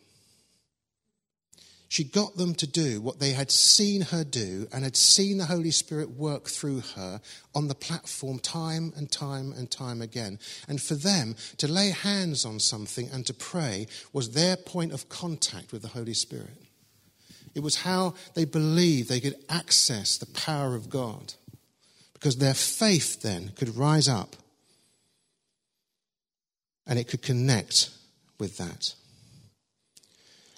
She 1.90 2.04
got 2.04 2.36
them 2.36 2.54
to 2.54 2.68
do 2.68 3.00
what 3.00 3.18
they 3.18 3.32
had 3.32 3.50
seen 3.50 4.02
her 4.02 4.22
do 4.22 4.68
and 4.72 4.84
had 4.84 4.96
seen 4.96 5.38
the 5.38 5.46
Holy 5.46 5.72
Spirit 5.72 6.10
work 6.10 6.46
through 6.46 6.82
her 6.94 7.20
on 7.52 7.66
the 7.66 7.74
platform 7.74 8.38
time 8.38 8.92
and 8.96 9.10
time 9.10 9.52
and 9.52 9.68
time 9.68 10.00
again. 10.00 10.38
And 10.68 10.80
for 10.80 10.94
them 10.94 11.34
to 11.56 11.66
lay 11.66 11.90
hands 11.90 12.44
on 12.44 12.60
something 12.60 13.08
and 13.12 13.26
to 13.26 13.34
pray 13.34 13.88
was 14.12 14.30
their 14.30 14.56
point 14.56 14.92
of 14.92 15.08
contact 15.08 15.72
with 15.72 15.82
the 15.82 15.88
Holy 15.88 16.14
Spirit. 16.14 16.62
It 17.56 17.64
was 17.64 17.74
how 17.74 18.14
they 18.34 18.44
believed 18.44 19.08
they 19.08 19.18
could 19.18 19.44
access 19.48 20.16
the 20.16 20.26
power 20.26 20.76
of 20.76 20.90
God 20.90 21.34
because 22.12 22.36
their 22.36 22.54
faith 22.54 23.20
then 23.22 23.50
could 23.56 23.76
rise 23.76 24.06
up 24.06 24.36
and 26.86 27.00
it 27.00 27.08
could 27.08 27.22
connect 27.22 27.90
with 28.38 28.58
that. 28.58 28.94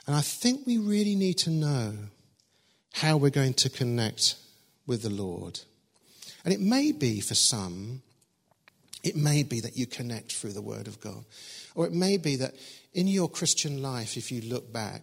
And 0.07 0.17
I 0.17 0.21
think 0.21 0.67
we 0.67 0.79
really 0.79 1.15
need 1.15 1.39
to 1.39 1.51
know 1.51 1.95
how 2.95 3.17
we're 3.17 3.31
going 3.31 3.55
to 3.55 3.71
connect 3.71 4.37
with 4.87 5.03
the 5.03 5.11
Lord. 5.11 5.61
And 6.45 6.53
it 6.53 6.61
may 6.61 6.93
be 6.93 7.21
for 7.21 7.35
some, 7.35 8.03
it 9.03 9.17
may 9.17 9.43
be 9.43 9.61
that 9.61 9.77
you 9.77 9.87
connect 9.87 10.33
through 10.33 10.53
the 10.53 10.63
Word 10.63 10.89
of 10.89 11.01
God. 11.01 11.25
Or 11.75 11.87
it 11.87 11.93
may 11.93 12.17
be 12.17 12.37
that 12.37 12.55
in 12.93 13.07
your 13.07 13.29
Christian 13.29 13.81
life, 13.81 14.17
if 14.17 14.31
you 14.33 14.43
look 14.43 14.73
back, 14.73 15.03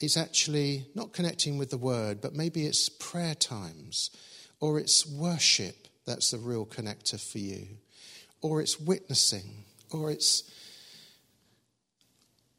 it's 0.00 0.16
actually 0.16 0.86
not 0.94 1.12
connecting 1.12 1.56
with 1.56 1.70
the 1.70 1.78
Word, 1.78 2.20
but 2.20 2.34
maybe 2.34 2.66
it's 2.66 2.88
prayer 2.88 3.34
times, 3.34 4.10
or 4.60 4.78
it's 4.78 5.06
worship 5.06 5.88
that's 6.04 6.32
the 6.32 6.38
real 6.38 6.66
connector 6.66 7.20
for 7.20 7.38
you, 7.38 7.66
or 8.42 8.60
it's 8.60 8.78
witnessing, 8.78 9.64
or 9.90 10.10
it's 10.10 10.42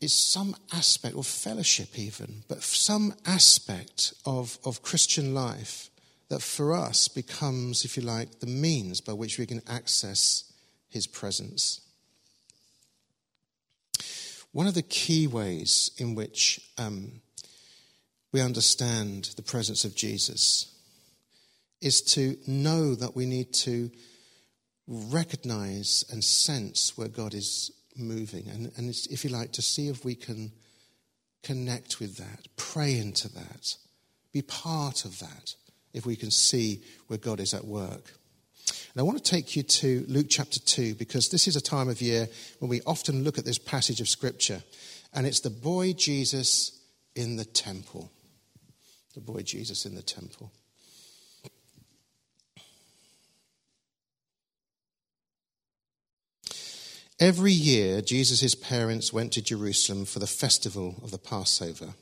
is 0.05 0.13
some 0.13 0.55
aspect, 0.71 1.15
or 1.15 1.24
fellowship 1.24 1.97
even, 2.00 2.43
but 2.47 2.63
some 2.63 3.13
aspect 3.25 4.13
of, 4.25 4.57
of 4.63 4.81
Christian 4.81 5.33
life 5.33 5.89
that 6.29 6.41
for 6.41 6.74
us 6.74 7.07
becomes, 7.07 7.83
if 7.83 7.97
you 7.97 8.03
like, 8.03 8.39
the 8.39 8.47
means 8.47 9.01
by 9.01 9.13
which 9.13 9.38
we 9.38 9.45
can 9.45 9.62
access 9.67 10.53
his 10.89 11.07
presence. 11.07 11.81
One 14.51 14.67
of 14.67 14.75
the 14.75 14.83
key 14.83 15.27
ways 15.27 15.91
in 15.97 16.15
which 16.15 16.62
um, 16.77 17.21
we 18.31 18.41
understand 18.41 19.31
the 19.35 19.41
presence 19.41 19.83
of 19.85 19.95
Jesus 19.95 20.71
is 21.81 22.01
to 22.13 22.38
know 22.47 22.95
that 22.95 23.15
we 23.15 23.25
need 23.25 23.53
to 23.53 23.91
recognize 24.88 26.05
and 26.12 26.24
sense 26.24 26.97
where 26.97 27.07
God 27.07 27.33
is 27.33 27.71
moving. 27.97 28.47
And, 28.49 28.71
and 28.77 28.89
if 29.09 29.23
you 29.23 29.29
like, 29.29 29.51
to 29.53 29.61
see 29.61 29.87
if 29.87 30.03
we 30.03 30.15
can 30.15 30.51
connect 31.43 31.99
with 31.99 32.17
that, 32.17 32.47
pray 32.57 32.97
into 32.97 33.31
that, 33.33 33.75
be 34.33 34.41
part 34.41 35.05
of 35.05 35.19
that, 35.19 35.55
if 35.93 36.05
we 36.05 36.15
can 36.15 36.31
see 36.31 36.81
where 37.07 37.19
God 37.19 37.39
is 37.39 37.53
at 37.53 37.65
work. 37.65 38.13
And 38.67 39.01
I 39.01 39.03
want 39.03 39.23
to 39.23 39.31
take 39.31 39.55
you 39.55 39.63
to 39.63 40.05
Luke 40.07 40.27
chapter 40.29 40.59
2 40.59 40.95
because 40.95 41.29
this 41.29 41.47
is 41.47 41.55
a 41.55 41.61
time 41.61 41.89
of 41.89 42.01
year 42.01 42.27
when 42.59 42.69
we 42.69 42.81
often 42.85 43.23
look 43.23 43.37
at 43.37 43.45
this 43.45 43.57
passage 43.57 44.01
of 44.01 44.09
Scripture, 44.09 44.63
and 45.13 45.25
it's 45.27 45.41
the 45.41 45.49
boy 45.49 45.93
Jesus 45.93 46.81
in 47.15 47.37
the 47.37 47.45
temple. 47.45 48.11
The 49.13 49.21
boy 49.21 49.41
Jesus 49.41 49.85
in 49.85 49.95
the 49.95 50.01
temple. 50.01 50.51
Every 57.19 57.53
year, 57.53 58.01
Jesus' 58.01 58.55
parents 58.55 59.13
went 59.13 59.31
to 59.34 59.41
Jerusalem 59.41 60.03
for 60.03 60.19
the 60.19 60.27
festival 60.27 60.95
of 61.01 61.12
the 61.12 61.17
Passover. 61.17 61.93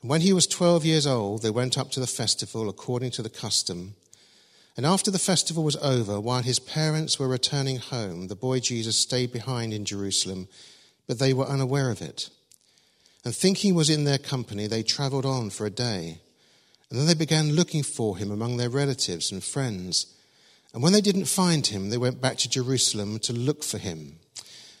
And 0.00 0.10
when 0.10 0.20
he 0.20 0.32
was 0.32 0.46
12 0.46 0.84
years 0.84 1.06
old, 1.06 1.42
they 1.42 1.50
went 1.50 1.76
up 1.76 1.90
to 1.92 2.00
the 2.00 2.06
festival 2.06 2.68
according 2.68 3.10
to 3.12 3.22
the 3.22 3.30
custom. 3.30 3.94
And 4.76 4.86
after 4.86 5.10
the 5.10 5.18
festival 5.18 5.64
was 5.64 5.76
over, 5.76 6.20
while 6.20 6.42
his 6.42 6.60
parents 6.60 7.18
were 7.18 7.26
returning 7.26 7.78
home, 7.78 8.28
the 8.28 8.36
boy 8.36 8.60
Jesus 8.60 8.96
stayed 8.96 9.32
behind 9.32 9.72
in 9.72 9.84
Jerusalem, 9.84 10.46
but 11.08 11.18
they 11.18 11.32
were 11.32 11.46
unaware 11.46 11.90
of 11.90 12.00
it. 12.00 12.30
And 13.24 13.34
thinking 13.34 13.70
he 13.70 13.76
was 13.76 13.90
in 13.90 14.04
their 14.04 14.18
company, 14.18 14.68
they 14.68 14.84
traveled 14.84 15.26
on 15.26 15.50
for 15.50 15.66
a 15.66 15.70
day. 15.70 16.20
And 16.90 16.98
then 16.98 17.06
they 17.06 17.14
began 17.14 17.56
looking 17.56 17.82
for 17.82 18.18
him 18.18 18.30
among 18.30 18.56
their 18.56 18.70
relatives 18.70 19.32
and 19.32 19.42
friends. 19.42 20.15
And 20.76 20.82
when 20.82 20.92
they 20.92 21.00
didn't 21.00 21.24
find 21.24 21.66
him, 21.66 21.88
they 21.88 21.96
went 21.96 22.20
back 22.20 22.36
to 22.36 22.50
Jerusalem 22.50 23.18
to 23.20 23.32
look 23.32 23.64
for 23.64 23.78
him. 23.78 24.18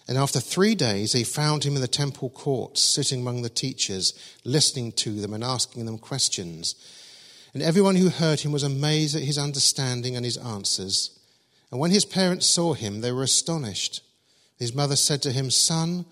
And 0.06 0.18
after 0.18 0.40
three 0.40 0.74
days, 0.74 1.12
they 1.12 1.24
found 1.24 1.64
him 1.64 1.74
in 1.74 1.80
the 1.80 1.88
temple 1.88 2.28
courts, 2.28 2.82
sitting 2.82 3.22
among 3.22 3.40
the 3.40 3.48
teachers, 3.48 4.12
listening 4.44 4.92
to 4.92 5.18
them 5.22 5.32
and 5.32 5.42
asking 5.42 5.86
them 5.86 5.96
questions. 5.96 6.74
And 7.54 7.62
everyone 7.62 7.96
who 7.96 8.10
heard 8.10 8.40
him 8.40 8.52
was 8.52 8.62
amazed 8.62 9.16
at 9.16 9.22
his 9.22 9.38
understanding 9.38 10.16
and 10.16 10.24
his 10.26 10.36
answers. 10.36 11.18
And 11.70 11.80
when 11.80 11.92
his 11.92 12.04
parents 12.04 12.44
saw 12.44 12.74
him, 12.74 13.00
they 13.00 13.10
were 13.10 13.22
astonished. 13.22 14.02
His 14.58 14.74
mother 14.74 14.96
said 14.96 15.22
to 15.22 15.32
him, 15.32 15.50
Son, 15.50 16.04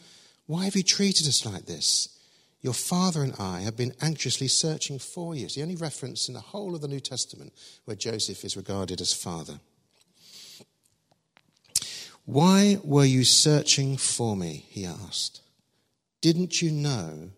Why 0.46 0.64
have 0.64 0.76
you 0.76 0.82
treated 0.82 1.28
us 1.28 1.44
like 1.44 1.66
this? 1.66 2.08
Your 2.62 2.72
father 2.72 3.22
and 3.22 3.34
I 3.38 3.60
have 3.60 3.76
been 3.76 3.92
anxiously 4.00 4.48
searching 4.48 4.98
for 4.98 5.34
you. 5.34 5.44
It's 5.44 5.56
the 5.56 5.62
only 5.62 5.76
reference 5.76 6.26
in 6.26 6.32
the 6.32 6.40
whole 6.40 6.74
of 6.74 6.80
the 6.80 6.88
New 6.88 7.00
Testament 7.00 7.52
where 7.84 7.94
Joseph 7.94 8.46
is 8.46 8.56
regarded 8.56 9.02
as 9.02 9.12
father. 9.12 9.60
Why 12.26 12.78
were 12.82 13.04
you 13.04 13.24
searching 13.24 13.96
for 13.96 14.36
me? 14.36 14.64
He 14.68 14.86
asked. 14.86 15.42
Didn't 16.20 16.62
you 16.62 16.70
know 16.70 17.30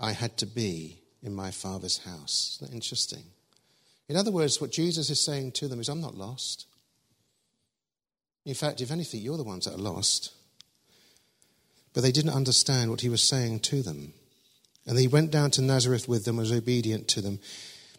I 0.00 0.12
had 0.12 0.36
to 0.38 0.46
be 0.46 0.98
in 1.22 1.32
my 1.32 1.52
father's 1.52 1.98
house? 1.98 2.56
Isn't 2.56 2.70
that 2.70 2.74
interesting? 2.74 3.22
In 4.08 4.16
other 4.16 4.32
words, 4.32 4.60
what 4.60 4.72
Jesus 4.72 5.10
is 5.10 5.24
saying 5.24 5.52
to 5.52 5.68
them 5.68 5.80
is, 5.80 5.88
I'm 5.88 6.00
not 6.00 6.16
lost. 6.16 6.66
In 8.44 8.54
fact, 8.54 8.80
if 8.80 8.90
anything, 8.90 9.20
you're 9.20 9.36
the 9.36 9.44
ones 9.44 9.66
that 9.66 9.74
are 9.74 9.78
lost. 9.78 10.32
But 11.94 12.00
they 12.00 12.10
didn't 12.10 12.34
understand 12.34 12.90
what 12.90 13.02
he 13.02 13.08
was 13.08 13.22
saying 13.22 13.60
to 13.60 13.82
them. 13.82 14.12
And 14.86 14.98
he 14.98 15.06
went 15.06 15.30
down 15.30 15.52
to 15.52 15.62
Nazareth 15.62 16.08
with 16.08 16.24
them, 16.24 16.38
was 16.38 16.50
obedient 16.50 17.06
to 17.08 17.20
them. 17.20 17.38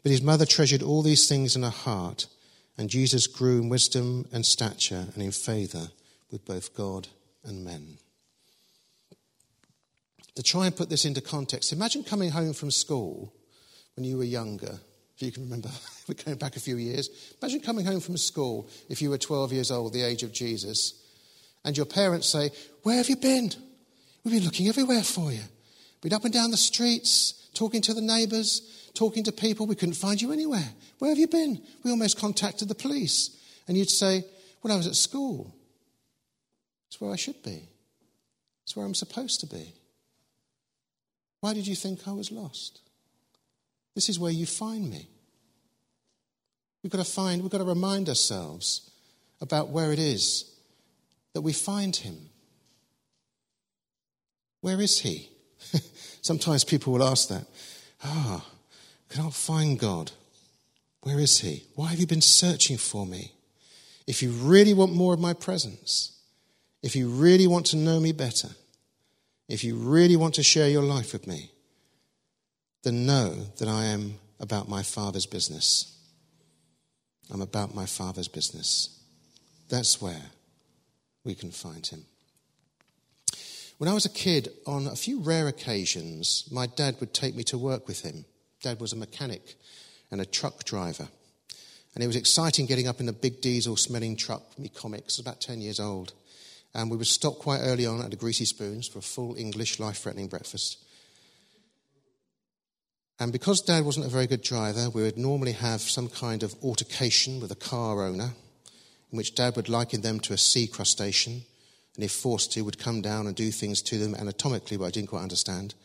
But 0.02 0.12
his 0.12 0.22
mother 0.22 0.46
treasured 0.46 0.84
all 0.84 1.02
these 1.02 1.30
things 1.30 1.56
in 1.56 1.64
her 1.64 1.70
heart, 1.70 2.28
and 2.78 2.90
Jesus 2.90 3.28
grew 3.28 3.62
in 3.62 3.70
wisdom 3.70 4.28
and 4.34 4.46
stature 4.46 5.08
and 5.14 5.24
in 5.24 5.32
favor 5.32 5.88
with 6.34 6.44
both 6.46 6.76
God 6.76 7.08
and 7.46 7.64
men. 7.64 8.00
To 10.36 10.42
try 10.42 10.66
and 10.66 10.76
put 10.76 10.90
this 10.90 11.06
into 11.06 11.22
context, 11.22 11.72
imagine 11.72 12.04
coming 12.04 12.32
home 12.32 12.54
from 12.54 12.72
school 12.72 13.32
when 13.96 14.04
you 14.04 14.18
were 14.18 14.24
younger, 14.24 14.80
if 15.16 15.22
you 15.22 15.32
can 15.32 15.44
remember, 15.44 15.70
we're 16.08 16.16
going 16.16 16.38
back 16.38 16.56
a 16.56 16.60
few 16.60 16.78
years. 16.78 17.36
Imagine 17.40 17.62
coming 17.62 17.86
home 17.86 18.00
from 18.00 18.18
school 18.18 18.68
if 18.90 19.00
you 19.00 19.12
were 19.12 19.20
12 19.20 19.54
years 19.54 19.70
old, 19.70 19.94
the 19.94 20.02
age 20.02 20.24
of 20.24 20.34
Jesus, 20.34 21.00
and 21.64 21.78
your 21.78 21.86
parents 21.86 22.28
say, 22.28 22.50
Where 22.82 22.98
have 22.98 23.10
you 23.10 23.16
been? 23.16 23.52
We've 24.24 24.34
been 24.34 24.44
looking 24.44 24.68
everywhere 24.68 25.04
for 25.04 25.32
you. 25.32 25.38
We've 26.02 26.10
been 26.10 26.14
up 26.14 26.26
and 26.26 26.34
down 26.34 26.50
the 26.50 26.58
streets, 26.58 27.48
talking 27.54 27.82
to 27.84 27.94
the 27.94 28.02
neighbours, 28.02 28.90
talking 28.96 29.24
to 29.26 29.32
people. 29.32 29.68
We 29.68 29.76
couldn't 29.76 29.96
find 29.96 30.20
you 30.20 30.32
anywhere. 30.32 30.70
Where 30.98 31.12
have 31.12 31.20
you 31.20 31.28
been? 31.28 31.62
We 31.84 31.92
almost 31.92 32.20
contacted 32.20 32.70
the 32.70 32.76
police. 32.76 33.38
And 33.68 33.78
you'd 33.78 33.92
say, 33.92 34.26
Well, 34.64 34.74
I 34.74 34.78
was 34.78 34.88
at 34.88 34.96
school. 34.96 35.54
It's 36.94 37.02
where 37.02 37.12
I 37.12 37.16
should 37.16 37.42
be. 37.42 37.68
It's 38.64 38.76
where 38.76 38.86
I'm 38.86 38.94
supposed 38.94 39.40
to 39.40 39.48
be. 39.48 39.74
Why 41.40 41.56
did 41.56 41.66
you 41.66 41.74
think 41.74 42.08
I 42.08 42.12
was 42.12 42.32
lost? 42.32 42.82
This 43.96 44.10
is 44.10 44.20
where 44.20 44.32
you 44.32 44.46
find 44.46 44.92
me. 44.92 45.08
We've 46.84 46.92
got 46.92 47.04
to 47.04 47.12
find, 47.12 47.42
we've 47.42 47.50
got 47.50 47.58
to 47.58 47.64
remind 47.64 48.10
ourselves 48.10 48.92
about 49.42 49.70
where 49.70 49.92
it 49.92 49.98
is 49.98 50.54
that 51.34 51.42
we 51.42 51.52
find 51.52 51.96
him. 51.96 52.30
Where 54.62 54.80
is 54.80 55.00
he? 55.00 55.30
Sometimes 56.22 56.64
people 56.64 56.94
will 56.94 57.04
ask 57.04 57.28
that. 57.30 57.48
Ah, 58.04 58.46
oh, 58.46 58.52
cannot 59.10 59.34
find 59.34 59.80
God. 59.80 60.12
Where 61.02 61.18
is 61.18 61.40
he? 61.40 61.64
Why 61.74 61.88
have 61.88 62.00
you 62.00 62.06
been 62.06 62.22
searching 62.22 62.78
for 62.78 63.04
me? 63.08 63.32
If 64.06 64.22
you 64.22 64.30
really 64.30 64.76
want 64.76 64.94
more 64.94 65.16
of 65.16 65.20
my 65.20 65.34
presence, 65.34 66.13
if 66.84 66.96
you 66.96 67.10
really 67.10 67.48
want 67.48 67.66
to 67.68 67.78
know 67.78 68.00
me 68.00 68.12
better, 68.12 68.50
if 69.50 69.64
you 69.64 69.76
really 69.76 70.16
want 70.16 70.36
to 70.36 70.44
share 70.44 70.70
your 70.70 70.84
life 70.84 71.14
with 71.14 71.26
me, 71.26 71.50
then 72.84 73.06
know 73.06 73.34
that 73.58 73.68
I 73.68 73.86
am 73.86 74.20
about 74.40 74.70
my 74.70 74.84
Father's 74.84 75.26
business. 75.26 75.98
I'm 77.32 77.42
about 77.42 77.74
my 77.74 77.86
Father's 77.86 78.28
business. 78.28 79.00
That's 79.70 80.02
where 80.02 80.22
we 81.24 81.34
can 81.34 81.52
find 81.52 81.88
Him. 81.88 82.06
When 83.78 83.90
I 83.90 83.94
was 83.94 84.06
a 84.06 84.10
kid, 84.10 84.50
on 84.66 84.88
a 84.88 84.96
few 84.96 85.20
rare 85.20 85.48
occasions, 85.48 86.48
my 86.52 86.68
dad 86.68 86.96
would 87.00 87.14
take 87.14 87.36
me 87.36 87.44
to 87.46 87.58
work 87.58 87.88
with 87.88 88.02
him. 88.02 88.24
Dad 88.62 88.80
was 88.80 88.94
a 88.94 88.98
mechanic 88.98 89.56
and 90.12 90.22
a 90.22 90.26
truck 90.26 90.64
driver. 90.64 91.10
And 91.94 92.04
it 92.04 92.08
was 92.08 92.16
exciting 92.16 92.66
getting 92.66 92.88
up 92.88 93.00
in 93.00 93.10
a 93.10 93.14
big 93.14 93.42
diesel 93.42 93.76
smelling 93.76 94.16
truck, 94.16 94.48
with 94.50 94.60
me 94.60 94.70
comics, 94.70 95.20
about 95.20 95.42
10 95.42 95.60
years 95.60 95.80
old. 95.80 96.14
And 96.76 96.90
we 96.90 96.98
would 96.98 97.08
stop 97.08 97.40
quite 97.40 97.60
early 97.60 97.86
on 97.86 98.02
at 98.02 98.10
the 98.10 98.16
Greasy 98.16 98.46
Spoons 98.46 98.88
for 98.88 99.00
a 99.00 99.04
full 99.04 99.36
English 99.36 99.80
life 99.80 100.00
threatening 100.00 100.28
breakfast. 100.28 100.78
And 103.20 103.32
because 103.32 103.62
Dad 103.62 103.86
wasn't 103.86 104.08
a 104.08 104.10
very 104.10 104.28
good 104.28 104.42
driver, 104.42 104.90
we 104.90 105.04
would 105.04 105.18
normally 105.18 105.52
have 105.52 105.82
some 105.82 106.10
kind 106.10 106.42
of 106.42 106.56
altercation 106.64 107.40
with 107.40 107.52
a 107.52 107.56
car 107.56 108.04
owner, 108.04 108.34
in 109.12 109.18
which 109.18 109.36
Dad 109.36 109.56
would 109.56 109.70
liken 109.70 110.02
them 110.02 110.20
to 110.22 110.34
a 110.34 110.38
sea 110.38 110.66
crustacean, 110.66 111.44
and 111.96 112.04
if 112.04 112.12
forced 112.12 112.52
to, 112.54 112.62
would 112.64 112.80
come 112.80 113.02
down 113.02 113.28
and 113.28 113.36
do 113.36 113.52
things 113.52 113.82
to 113.84 114.00
them 114.00 114.16
anatomically, 114.16 114.78
but 114.78 114.86
I 114.86 114.92
didn't 114.92 115.10
quite 115.10 115.22
understand. 115.22 115.76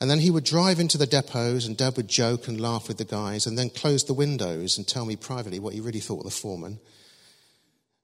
And 0.00 0.10
then 0.10 0.18
he 0.18 0.30
would 0.30 0.44
drive 0.44 0.80
into 0.80 0.98
the 0.98 1.06
depots, 1.06 1.66
and 1.66 1.76
Dad 1.76 1.96
would 1.96 2.08
joke 2.08 2.48
and 2.48 2.60
laugh 2.60 2.88
with 2.88 2.96
the 2.96 3.04
guys, 3.04 3.46
and 3.46 3.56
then 3.56 3.70
close 3.70 4.02
the 4.02 4.14
windows 4.14 4.78
and 4.78 4.88
tell 4.88 5.04
me 5.04 5.14
privately 5.14 5.60
what 5.60 5.74
he 5.74 5.80
really 5.80 6.00
thought 6.00 6.20
of 6.20 6.24
the 6.24 6.30
foreman. 6.30 6.80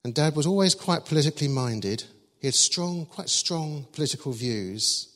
And 0.05 0.15
Dad 0.15 0.37
was 0.37 0.47
always 0.47 0.75
quite 0.75 1.05
politically 1.05 1.49
minded. 1.49 2.05
He 2.41 2.47
had 2.47 2.55
strong, 2.55 3.07
quite 3.07 3.29
strong 3.29 3.87
political 3.93 4.33
views. 4.33 5.09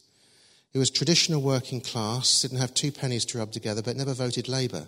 He 0.73 0.79
was 0.79 0.91
traditional 0.91 1.43
working 1.43 1.81
class, 1.81 2.43
didn't 2.43 2.59
have 2.59 2.75
two 2.75 2.91
pennies 2.91 3.25
to 3.27 3.39
rub 3.39 3.53
together, 3.53 3.83
but 3.83 3.97
never 3.97 4.15
voted 4.15 4.49
Labour. 4.49 4.87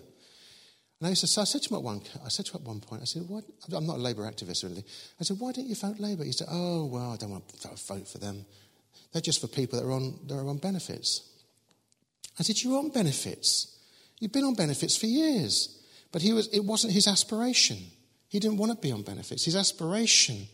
And 0.99 1.07
I, 1.07 1.09
used 1.09 1.21
to, 1.21 1.27
so 1.27 1.41
I 1.41 1.45
said 1.45 1.61
to 1.63 1.69
him 1.69 1.77
at 1.77 1.83
one, 1.83 2.01
I 2.25 2.29
said 2.29 2.45
to 2.47 2.53
him 2.53 2.61
at 2.61 2.67
one 2.67 2.79
point, 2.79 3.01
I 3.01 3.05
said, 3.05 3.23
what? 3.27 3.43
I'm 3.71 3.85
not 3.85 3.97
a 3.97 4.01
Labour 4.01 4.23
activist 4.23 4.63
really. 4.63 4.83
I 5.19 5.23
said, 5.23 5.39
why 5.39 5.51
don't 5.51 5.67
you 5.67 5.75
vote 5.75 5.99
Labour? 5.99 6.23
He 6.23 6.31
said, 6.31 6.47
oh, 6.49 6.85
well, 6.85 7.11
I 7.11 7.17
don't 7.17 7.31
want 7.31 7.47
to 7.49 7.67
vote 7.67 8.07
for 8.07 8.17
them. 8.17 8.45
They're 9.11 9.21
just 9.21 9.41
for 9.41 9.47
people 9.47 9.79
that 9.79 9.85
are 9.85 9.91
on, 9.91 10.19
that 10.27 10.35
are 10.35 10.47
on 10.47 10.57
benefits. 10.57 11.29
I 12.39 12.43
said, 12.43 12.61
you're 12.61 12.77
on 12.77 12.89
benefits. 12.89 13.77
You've 14.19 14.33
been 14.33 14.43
on 14.43 14.55
benefits 14.55 14.97
for 14.97 15.05
years. 15.05 15.81
But 16.11 16.21
he 16.21 16.33
was, 16.33 16.47
it 16.47 16.63
wasn't 16.65 16.93
his 16.93 17.07
aspiration. 17.07 17.77
He 18.35 18.39
didn't 18.41 18.57
want 18.57 18.73
to 18.73 18.77
be 18.77 18.91
on 18.91 19.01
benefits. 19.01 19.45
His 19.45 19.55
aspiration 19.55 20.49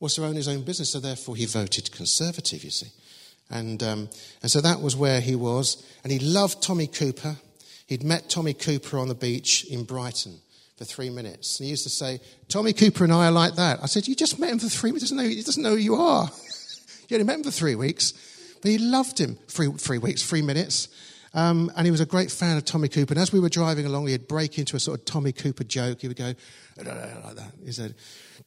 was 0.00 0.16
to 0.16 0.24
own 0.24 0.34
his 0.34 0.48
own 0.48 0.64
business, 0.64 0.90
so 0.90 0.98
therefore 0.98 1.36
he 1.36 1.46
voted 1.46 1.92
Conservative, 1.92 2.64
you 2.64 2.70
see. 2.70 2.88
And, 3.48 3.80
um, 3.80 4.08
and 4.42 4.50
so 4.50 4.60
that 4.60 4.80
was 4.80 4.96
where 4.96 5.20
he 5.20 5.36
was. 5.36 5.86
And 6.02 6.12
he 6.12 6.18
loved 6.18 6.64
Tommy 6.64 6.88
Cooper. 6.88 7.36
He'd 7.86 8.02
met 8.02 8.28
Tommy 8.28 8.54
Cooper 8.54 8.98
on 8.98 9.06
the 9.06 9.14
beach 9.14 9.64
in 9.70 9.84
Brighton 9.84 10.40
for 10.76 10.84
three 10.84 11.10
minutes. 11.10 11.60
And 11.60 11.66
he 11.66 11.70
used 11.70 11.84
to 11.84 11.90
say, 11.90 12.18
Tommy 12.48 12.72
Cooper 12.72 13.04
and 13.04 13.12
I 13.12 13.26
are 13.26 13.30
like 13.30 13.54
that. 13.54 13.78
I 13.80 13.86
said, 13.86 14.08
You 14.08 14.16
just 14.16 14.40
met 14.40 14.50
him 14.50 14.58
for 14.58 14.68
three 14.68 14.90
minutes. 14.90 15.10
He 15.10 15.14
doesn't 15.14 15.24
know, 15.24 15.36
he 15.36 15.42
doesn't 15.44 15.62
know 15.62 15.76
who 15.76 15.76
you 15.76 15.94
are. 15.94 16.28
you 17.08 17.14
only 17.14 17.24
met 17.24 17.36
him 17.36 17.44
for 17.44 17.52
three 17.52 17.76
weeks. 17.76 18.14
But 18.60 18.72
he 18.72 18.78
loved 18.78 19.20
him. 19.20 19.38
Three, 19.46 19.70
three 19.70 19.98
weeks, 19.98 20.28
three 20.28 20.42
minutes. 20.42 20.88
Um, 21.34 21.70
and 21.76 21.86
he 21.86 21.90
was 21.90 22.00
a 22.00 22.06
great 22.06 22.30
fan 22.30 22.56
of 22.56 22.64
Tommy 22.64 22.88
Cooper. 22.88 23.14
And 23.14 23.20
as 23.20 23.32
we 23.32 23.40
were 23.40 23.48
driving 23.48 23.86
along, 23.86 24.06
he'd 24.08 24.28
break 24.28 24.58
into 24.58 24.76
a 24.76 24.80
sort 24.80 24.98
of 24.98 25.04
Tommy 25.06 25.32
Cooper 25.32 25.64
joke. 25.64 26.02
He 26.02 26.08
would 26.08 26.16
go, 26.16 26.34
like 26.76 27.36
that. 27.36 27.52
He 27.64 27.72
said, 27.72 27.94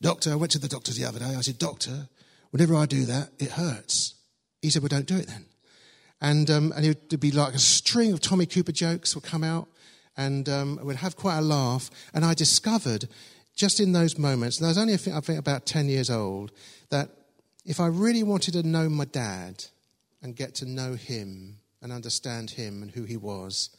Doctor, 0.02 0.32
I 0.32 0.36
went 0.36 0.52
to 0.52 0.60
the 0.60 0.68
doctor 0.68 0.92
the 0.94 1.06
other 1.06 1.20
day. 1.20 1.36
I 1.36 1.42
said, 1.42 1.58
Doctor, 1.58 2.10
whenever 2.52 2.76
I 2.76 2.86
do 2.86 3.06
that, 3.06 3.30
it 3.40 3.52
hurts. 3.52 4.16
He 4.62 4.70
said, 4.70 4.82
Well, 4.82 4.90
don't 4.90 5.08
do 5.08 5.18
it 5.18 5.28
then. 5.28 5.46
And, 6.22 6.50
um, 6.50 6.74
and 6.76 6.86
it 6.86 7.12
would 7.12 7.20
be 7.20 7.32
like 7.32 7.54
a 7.54 7.60
string 7.60 8.14
of 8.14 8.22
Tommy 8.22 8.46
Cooper 8.46 8.72
jokes 8.72 9.16
would 9.16 9.24
come 9.24 9.44
out, 9.44 9.68
and 10.16 10.48
um, 10.48 10.80
we'd 10.84 10.98
have 10.98 11.16
quite 11.16 11.38
a 11.38 11.42
laugh. 11.42 11.90
And 12.14 12.24
I 12.24 12.34
discovered 12.34 13.08
just 13.56 13.80
in 13.80 13.94
those 13.94 14.18
moments, 14.18 14.58
and 14.58 14.66
I 14.66 14.70
was 14.70 14.78
only, 14.78 14.94
I 14.94 14.98
think, 14.98 15.40
about 15.40 15.66
10 15.66 15.88
years 15.90 16.10
old, 16.10 16.52
that 16.90 17.10
if 17.66 17.80
I 17.80 17.88
really 17.88 18.24
wanted 18.24 18.54
to 18.54 18.64
know 18.64 18.90
my 18.90 19.06
dad 19.06 19.66
and 20.22 20.36
get 20.36 20.56
to 20.56 20.66
know 20.66 20.94
him, 20.94 21.58
and 21.86 21.94
understand 21.94 22.50
him 22.50 22.82
and 22.82 22.90
who 22.90 23.04
he 23.04 23.16
was, 23.16 23.70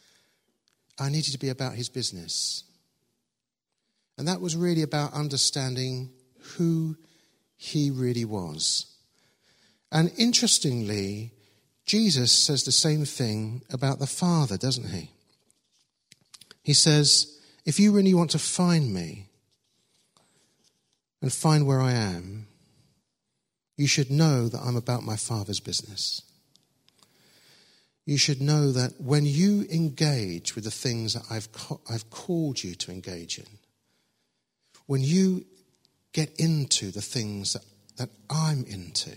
I 0.96 1.08
needed 1.08 1.32
to 1.32 1.40
be 1.40 1.48
about 1.48 1.74
his 1.74 1.88
business. 1.88 2.62
And 4.16 4.28
that 4.28 4.40
was 4.40 4.54
really 4.54 4.82
about 4.82 5.12
understanding 5.12 6.10
who 6.54 6.96
he 7.56 7.90
really 7.90 8.24
was. 8.24 8.94
And 9.90 10.12
interestingly, 10.16 11.32
Jesus 11.84 12.30
says 12.30 12.62
the 12.62 12.70
same 12.70 13.04
thing 13.04 13.62
about 13.72 13.98
the 13.98 14.06
Father, 14.06 14.56
doesn't 14.56 14.90
he? 14.90 15.10
He 16.62 16.74
says, 16.74 17.40
If 17.64 17.80
you 17.80 17.90
really 17.90 18.14
want 18.14 18.30
to 18.30 18.38
find 18.38 18.94
me 18.94 19.30
and 21.20 21.32
find 21.32 21.66
where 21.66 21.80
I 21.80 21.90
am, 21.90 22.46
you 23.76 23.88
should 23.88 24.12
know 24.12 24.46
that 24.46 24.60
I'm 24.60 24.76
about 24.76 25.02
my 25.02 25.16
Father's 25.16 25.58
business 25.58 26.22
you 28.06 28.16
should 28.16 28.40
know 28.40 28.70
that 28.70 29.00
when 29.00 29.26
you 29.26 29.66
engage 29.70 30.54
with 30.54 30.64
the 30.64 30.70
things 30.70 31.14
that 31.14 31.24
I've, 31.28 31.48
I've 31.90 32.08
called 32.08 32.62
you 32.62 32.76
to 32.76 32.92
engage 32.92 33.38
in, 33.38 33.46
when 34.86 35.02
you 35.02 35.44
get 36.12 36.30
into 36.38 36.92
the 36.92 37.02
things 37.02 37.54
that, 37.54 37.64
that 37.96 38.08
I'm 38.30 38.64
into, 38.64 39.10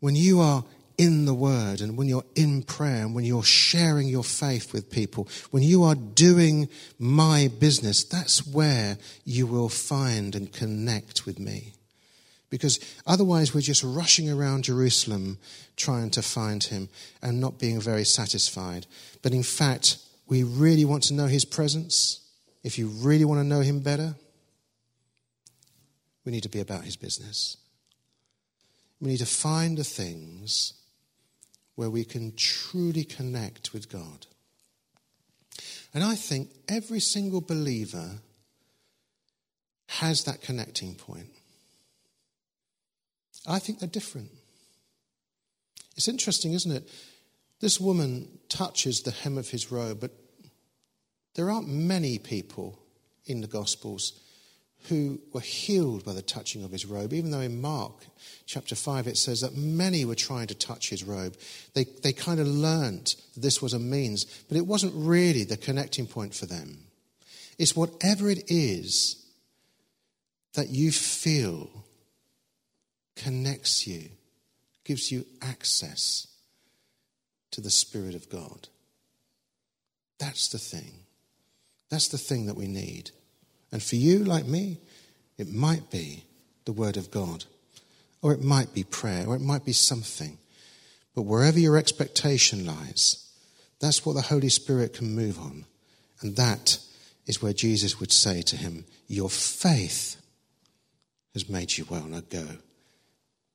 when 0.00 0.16
you 0.16 0.40
are 0.40 0.64
in 0.98 1.24
the 1.24 1.34
Word 1.34 1.80
and 1.80 1.96
when 1.96 2.08
you're 2.08 2.24
in 2.34 2.64
prayer 2.64 3.04
and 3.04 3.14
when 3.14 3.24
you're 3.24 3.44
sharing 3.44 4.08
your 4.08 4.24
faith 4.24 4.72
with 4.72 4.90
people, 4.90 5.28
when 5.52 5.62
you 5.62 5.84
are 5.84 5.94
doing 5.94 6.68
my 6.98 7.48
business, 7.60 8.02
that's 8.02 8.44
where 8.44 8.98
you 9.24 9.46
will 9.46 9.68
find 9.68 10.34
and 10.34 10.52
connect 10.52 11.26
with 11.26 11.38
me. 11.38 11.74
Because 12.48 12.78
otherwise, 13.06 13.54
we're 13.54 13.60
just 13.60 13.82
rushing 13.82 14.30
around 14.30 14.64
Jerusalem 14.64 15.38
trying 15.76 16.10
to 16.10 16.22
find 16.22 16.62
him 16.62 16.88
and 17.20 17.40
not 17.40 17.58
being 17.58 17.80
very 17.80 18.04
satisfied. 18.04 18.86
But 19.22 19.32
in 19.32 19.42
fact, 19.42 19.98
we 20.28 20.42
really 20.42 20.84
want 20.84 21.02
to 21.04 21.14
know 21.14 21.26
his 21.26 21.44
presence. 21.44 22.20
If 22.62 22.78
you 22.78 22.88
really 22.88 23.24
want 23.24 23.40
to 23.40 23.44
know 23.44 23.60
him 23.60 23.80
better, 23.80 24.14
we 26.24 26.32
need 26.32 26.42
to 26.42 26.48
be 26.48 26.60
about 26.60 26.84
his 26.84 26.96
business. 26.96 27.56
We 29.00 29.10
need 29.10 29.18
to 29.18 29.26
find 29.26 29.76
the 29.76 29.84
things 29.84 30.74
where 31.74 31.90
we 31.90 32.04
can 32.04 32.34
truly 32.36 33.04
connect 33.04 33.72
with 33.72 33.90
God. 33.90 34.26
And 35.94 36.02
I 36.02 36.14
think 36.14 36.50
every 36.68 37.00
single 37.00 37.40
believer 37.40 38.10
has 39.86 40.24
that 40.24 40.42
connecting 40.42 40.94
point. 40.94 41.28
I 43.46 43.58
think 43.58 43.78
they're 43.78 43.88
different. 43.88 44.30
It's 45.96 46.08
interesting, 46.08 46.52
isn't 46.52 46.72
it? 46.72 46.88
This 47.60 47.80
woman 47.80 48.38
touches 48.48 49.02
the 49.02 49.10
hem 49.10 49.38
of 49.38 49.48
his 49.48 49.72
robe, 49.72 50.00
but 50.00 50.12
there 51.34 51.50
aren't 51.50 51.68
many 51.68 52.18
people 52.18 52.78
in 53.24 53.40
the 53.40 53.46
Gospels 53.46 54.20
who 54.88 55.20
were 55.32 55.40
healed 55.40 56.04
by 56.04 56.12
the 56.12 56.22
touching 56.22 56.62
of 56.62 56.70
his 56.70 56.86
robe, 56.86 57.12
even 57.12 57.30
though 57.30 57.40
in 57.40 57.60
Mark 57.60 58.06
chapter 58.44 58.74
5 58.74 59.06
it 59.06 59.16
says 59.16 59.40
that 59.40 59.56
many 59.56 60.04
were 60.04 60.14
trying 60.14 60.46
to 60.46 60.54
touch 60.54 60.90
his 60.90 61.02
robe. 61.02 61.36
They, 61.74 61.84
they 62.02 62.12
kind 62.12 62.38
of 62.38 62.46
learnt 62.46 63.16
that 63.34 63.40
this 63.40 63.60
was 63.60 63.72
a 63.72 63.78
means, 63.78 64.24
but 64.48 64.56
it 64.56 64.66
wasn't 64.66 64.92
really 64.94 65.44
the 65.44 65.56
connecting 65.56 66.06
point 66.06 66.34
for 66.34 66.46
them. 66.46 66.78
It's 67.58 67.74
whatever 67.74 68.30
it 68.30 68.44
is 68.48 69.26
that 70.54 70.68
you 70.68 70.92
feel 70.92 71.85
connects 73.16 73.86
you, 73.86 74.10
gives 74.84 75.10
you 75.10 75.24
access 75.42 76.28
to 77.50 77.60
the 77.60 77.70
Spirit 77.70 78.14
of 78.14 78.28
God. 78.28 78.68
That's 80.18 80.48
the 80.48 80.58
thing. 80.58 80.92
That's 81.90 82.08
the 82.08 82.18
thing 82.18 82.46
that 82.46 82.56
we 82.56 82.66
need. 82.66 83.10
And 83.72 83.82
for 83.82 83.96
you, 83.96 84.20
like 84.20 84.46
me, 84.46 84.78
it 85.38 85.52
might 85.52 85.90
be 85.90 86.24
the 86.64 86.72
Word 86.72 86.96
of 86.96 87.10
God, 87.10 87.44
or 88.22 88.32
it 88.32 88.42
might 88.42 88.74
be 88.74 88.84
prayer, 88.84 89.26
or 89.26 89.36
it 89.36 89.42
might 89.42 89.64
be 89.64 89.72
something. 89.72 90.38
But 91.14 91.22
wherever 91.22 91.58
your 91.58 91.76
expectation 91.76 92.66
lies, 92.66 93.30
that's 93.80 94.04
what 94.04 94.14
the 94.14 94.22
Holy 94.22 94.48
Spirit 94.48 94.94
can 94.94 95.14
move 95.14 95.38
on. 95.38 95.64
And 96.20 96.36
that 96.36 96.78
is 97.26 97.42
where 97.42 97.52
Jesus 97.52 98.00
would 98.00 98.12
say 98.12 98.42
to 98.42 98.56
him, 98.56 98.84
Your 99.06 99.30
faith 99.30 100.16
has 101.34 101.48
made 101.48 101.76
you 101.76 101.86
well. 101.88 102.04
Now 102.04 102.22
go 102.28 102.46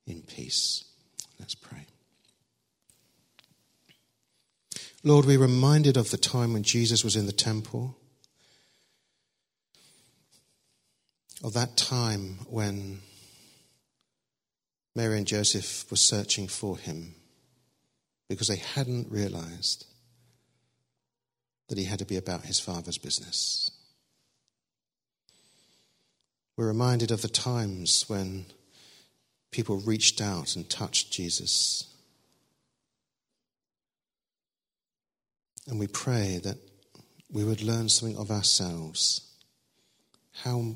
in 0.06 0.22
peace. 0.22 0.84
Let's 1.38 1.54
pray. 1.54 1.86
Lord, 5.04 5.24
we're 5.24 5.38
reminded 5.38 5.96
of 5.96 6.10
the 6.10 6.16
time 6.16 6.52
when 6.52 6.62
Jesus 6.62 7.02
was 7.02 7.16
in 7.16 7.26
the 7.26 7.32
temple, 7.32 7.96
of 11.42 11.54
that 11.54 11.76
time 11.76 12.38
when 12.48 13.00
Mary 14.94 15.18
and 15.18 15.26
Joseph 15.26 15.90
were 15.90 15.96
searching 15.96 16.46
for 16.46 16.78
him 16.78 17.14
because 18.28 18.48
they 18.48 18.56
hadn't 18.56 19.10
realized 19.10 19.86
that 21.68 21.78
he 21.78 21.84
had 21.84 21.98
to 21.98 22.04
be 22.04 22.16
about 22.16 22.44
his 22.44 22.60
father's 22.60 22.98
business. 22.98 23.70
We're 26.56 26.68
reminded 26.68 27.10
of 27.10 27.22
the 27.22 27.28
times 27.28 28.04
when 28.08 28.46
people 29.52 29.76
reached 29.76 30.20
out 30.20 30.56
and 30.56 30.68
touched 30.68 31.12
Jesus. 31.12 31.86
And 35.68 35.78
we 35.78 35.86
pray 35.86 36.40
that 36.42 36.56
we 37.30 37.44
would 37.44 37.62
learn 37.62 37.88
something 37.88 38.18
of 38.18 38.30
ourselves, 38.30 39.20
how 40.32 40.74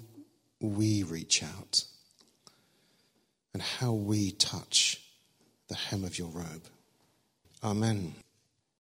we 0.60 1.02
reach 1.02 1.42
out, 1.42 1.84
and 3.52 3.62
how 3.62 3.92
we 3.92 4.30
touch 4.30 5.02
the 5.68 5.74
hem 5.74 6.04
of 6.04 6.18
your 6.18 6.28
robe. 6.28 6.68
Amen. 7.64 8.14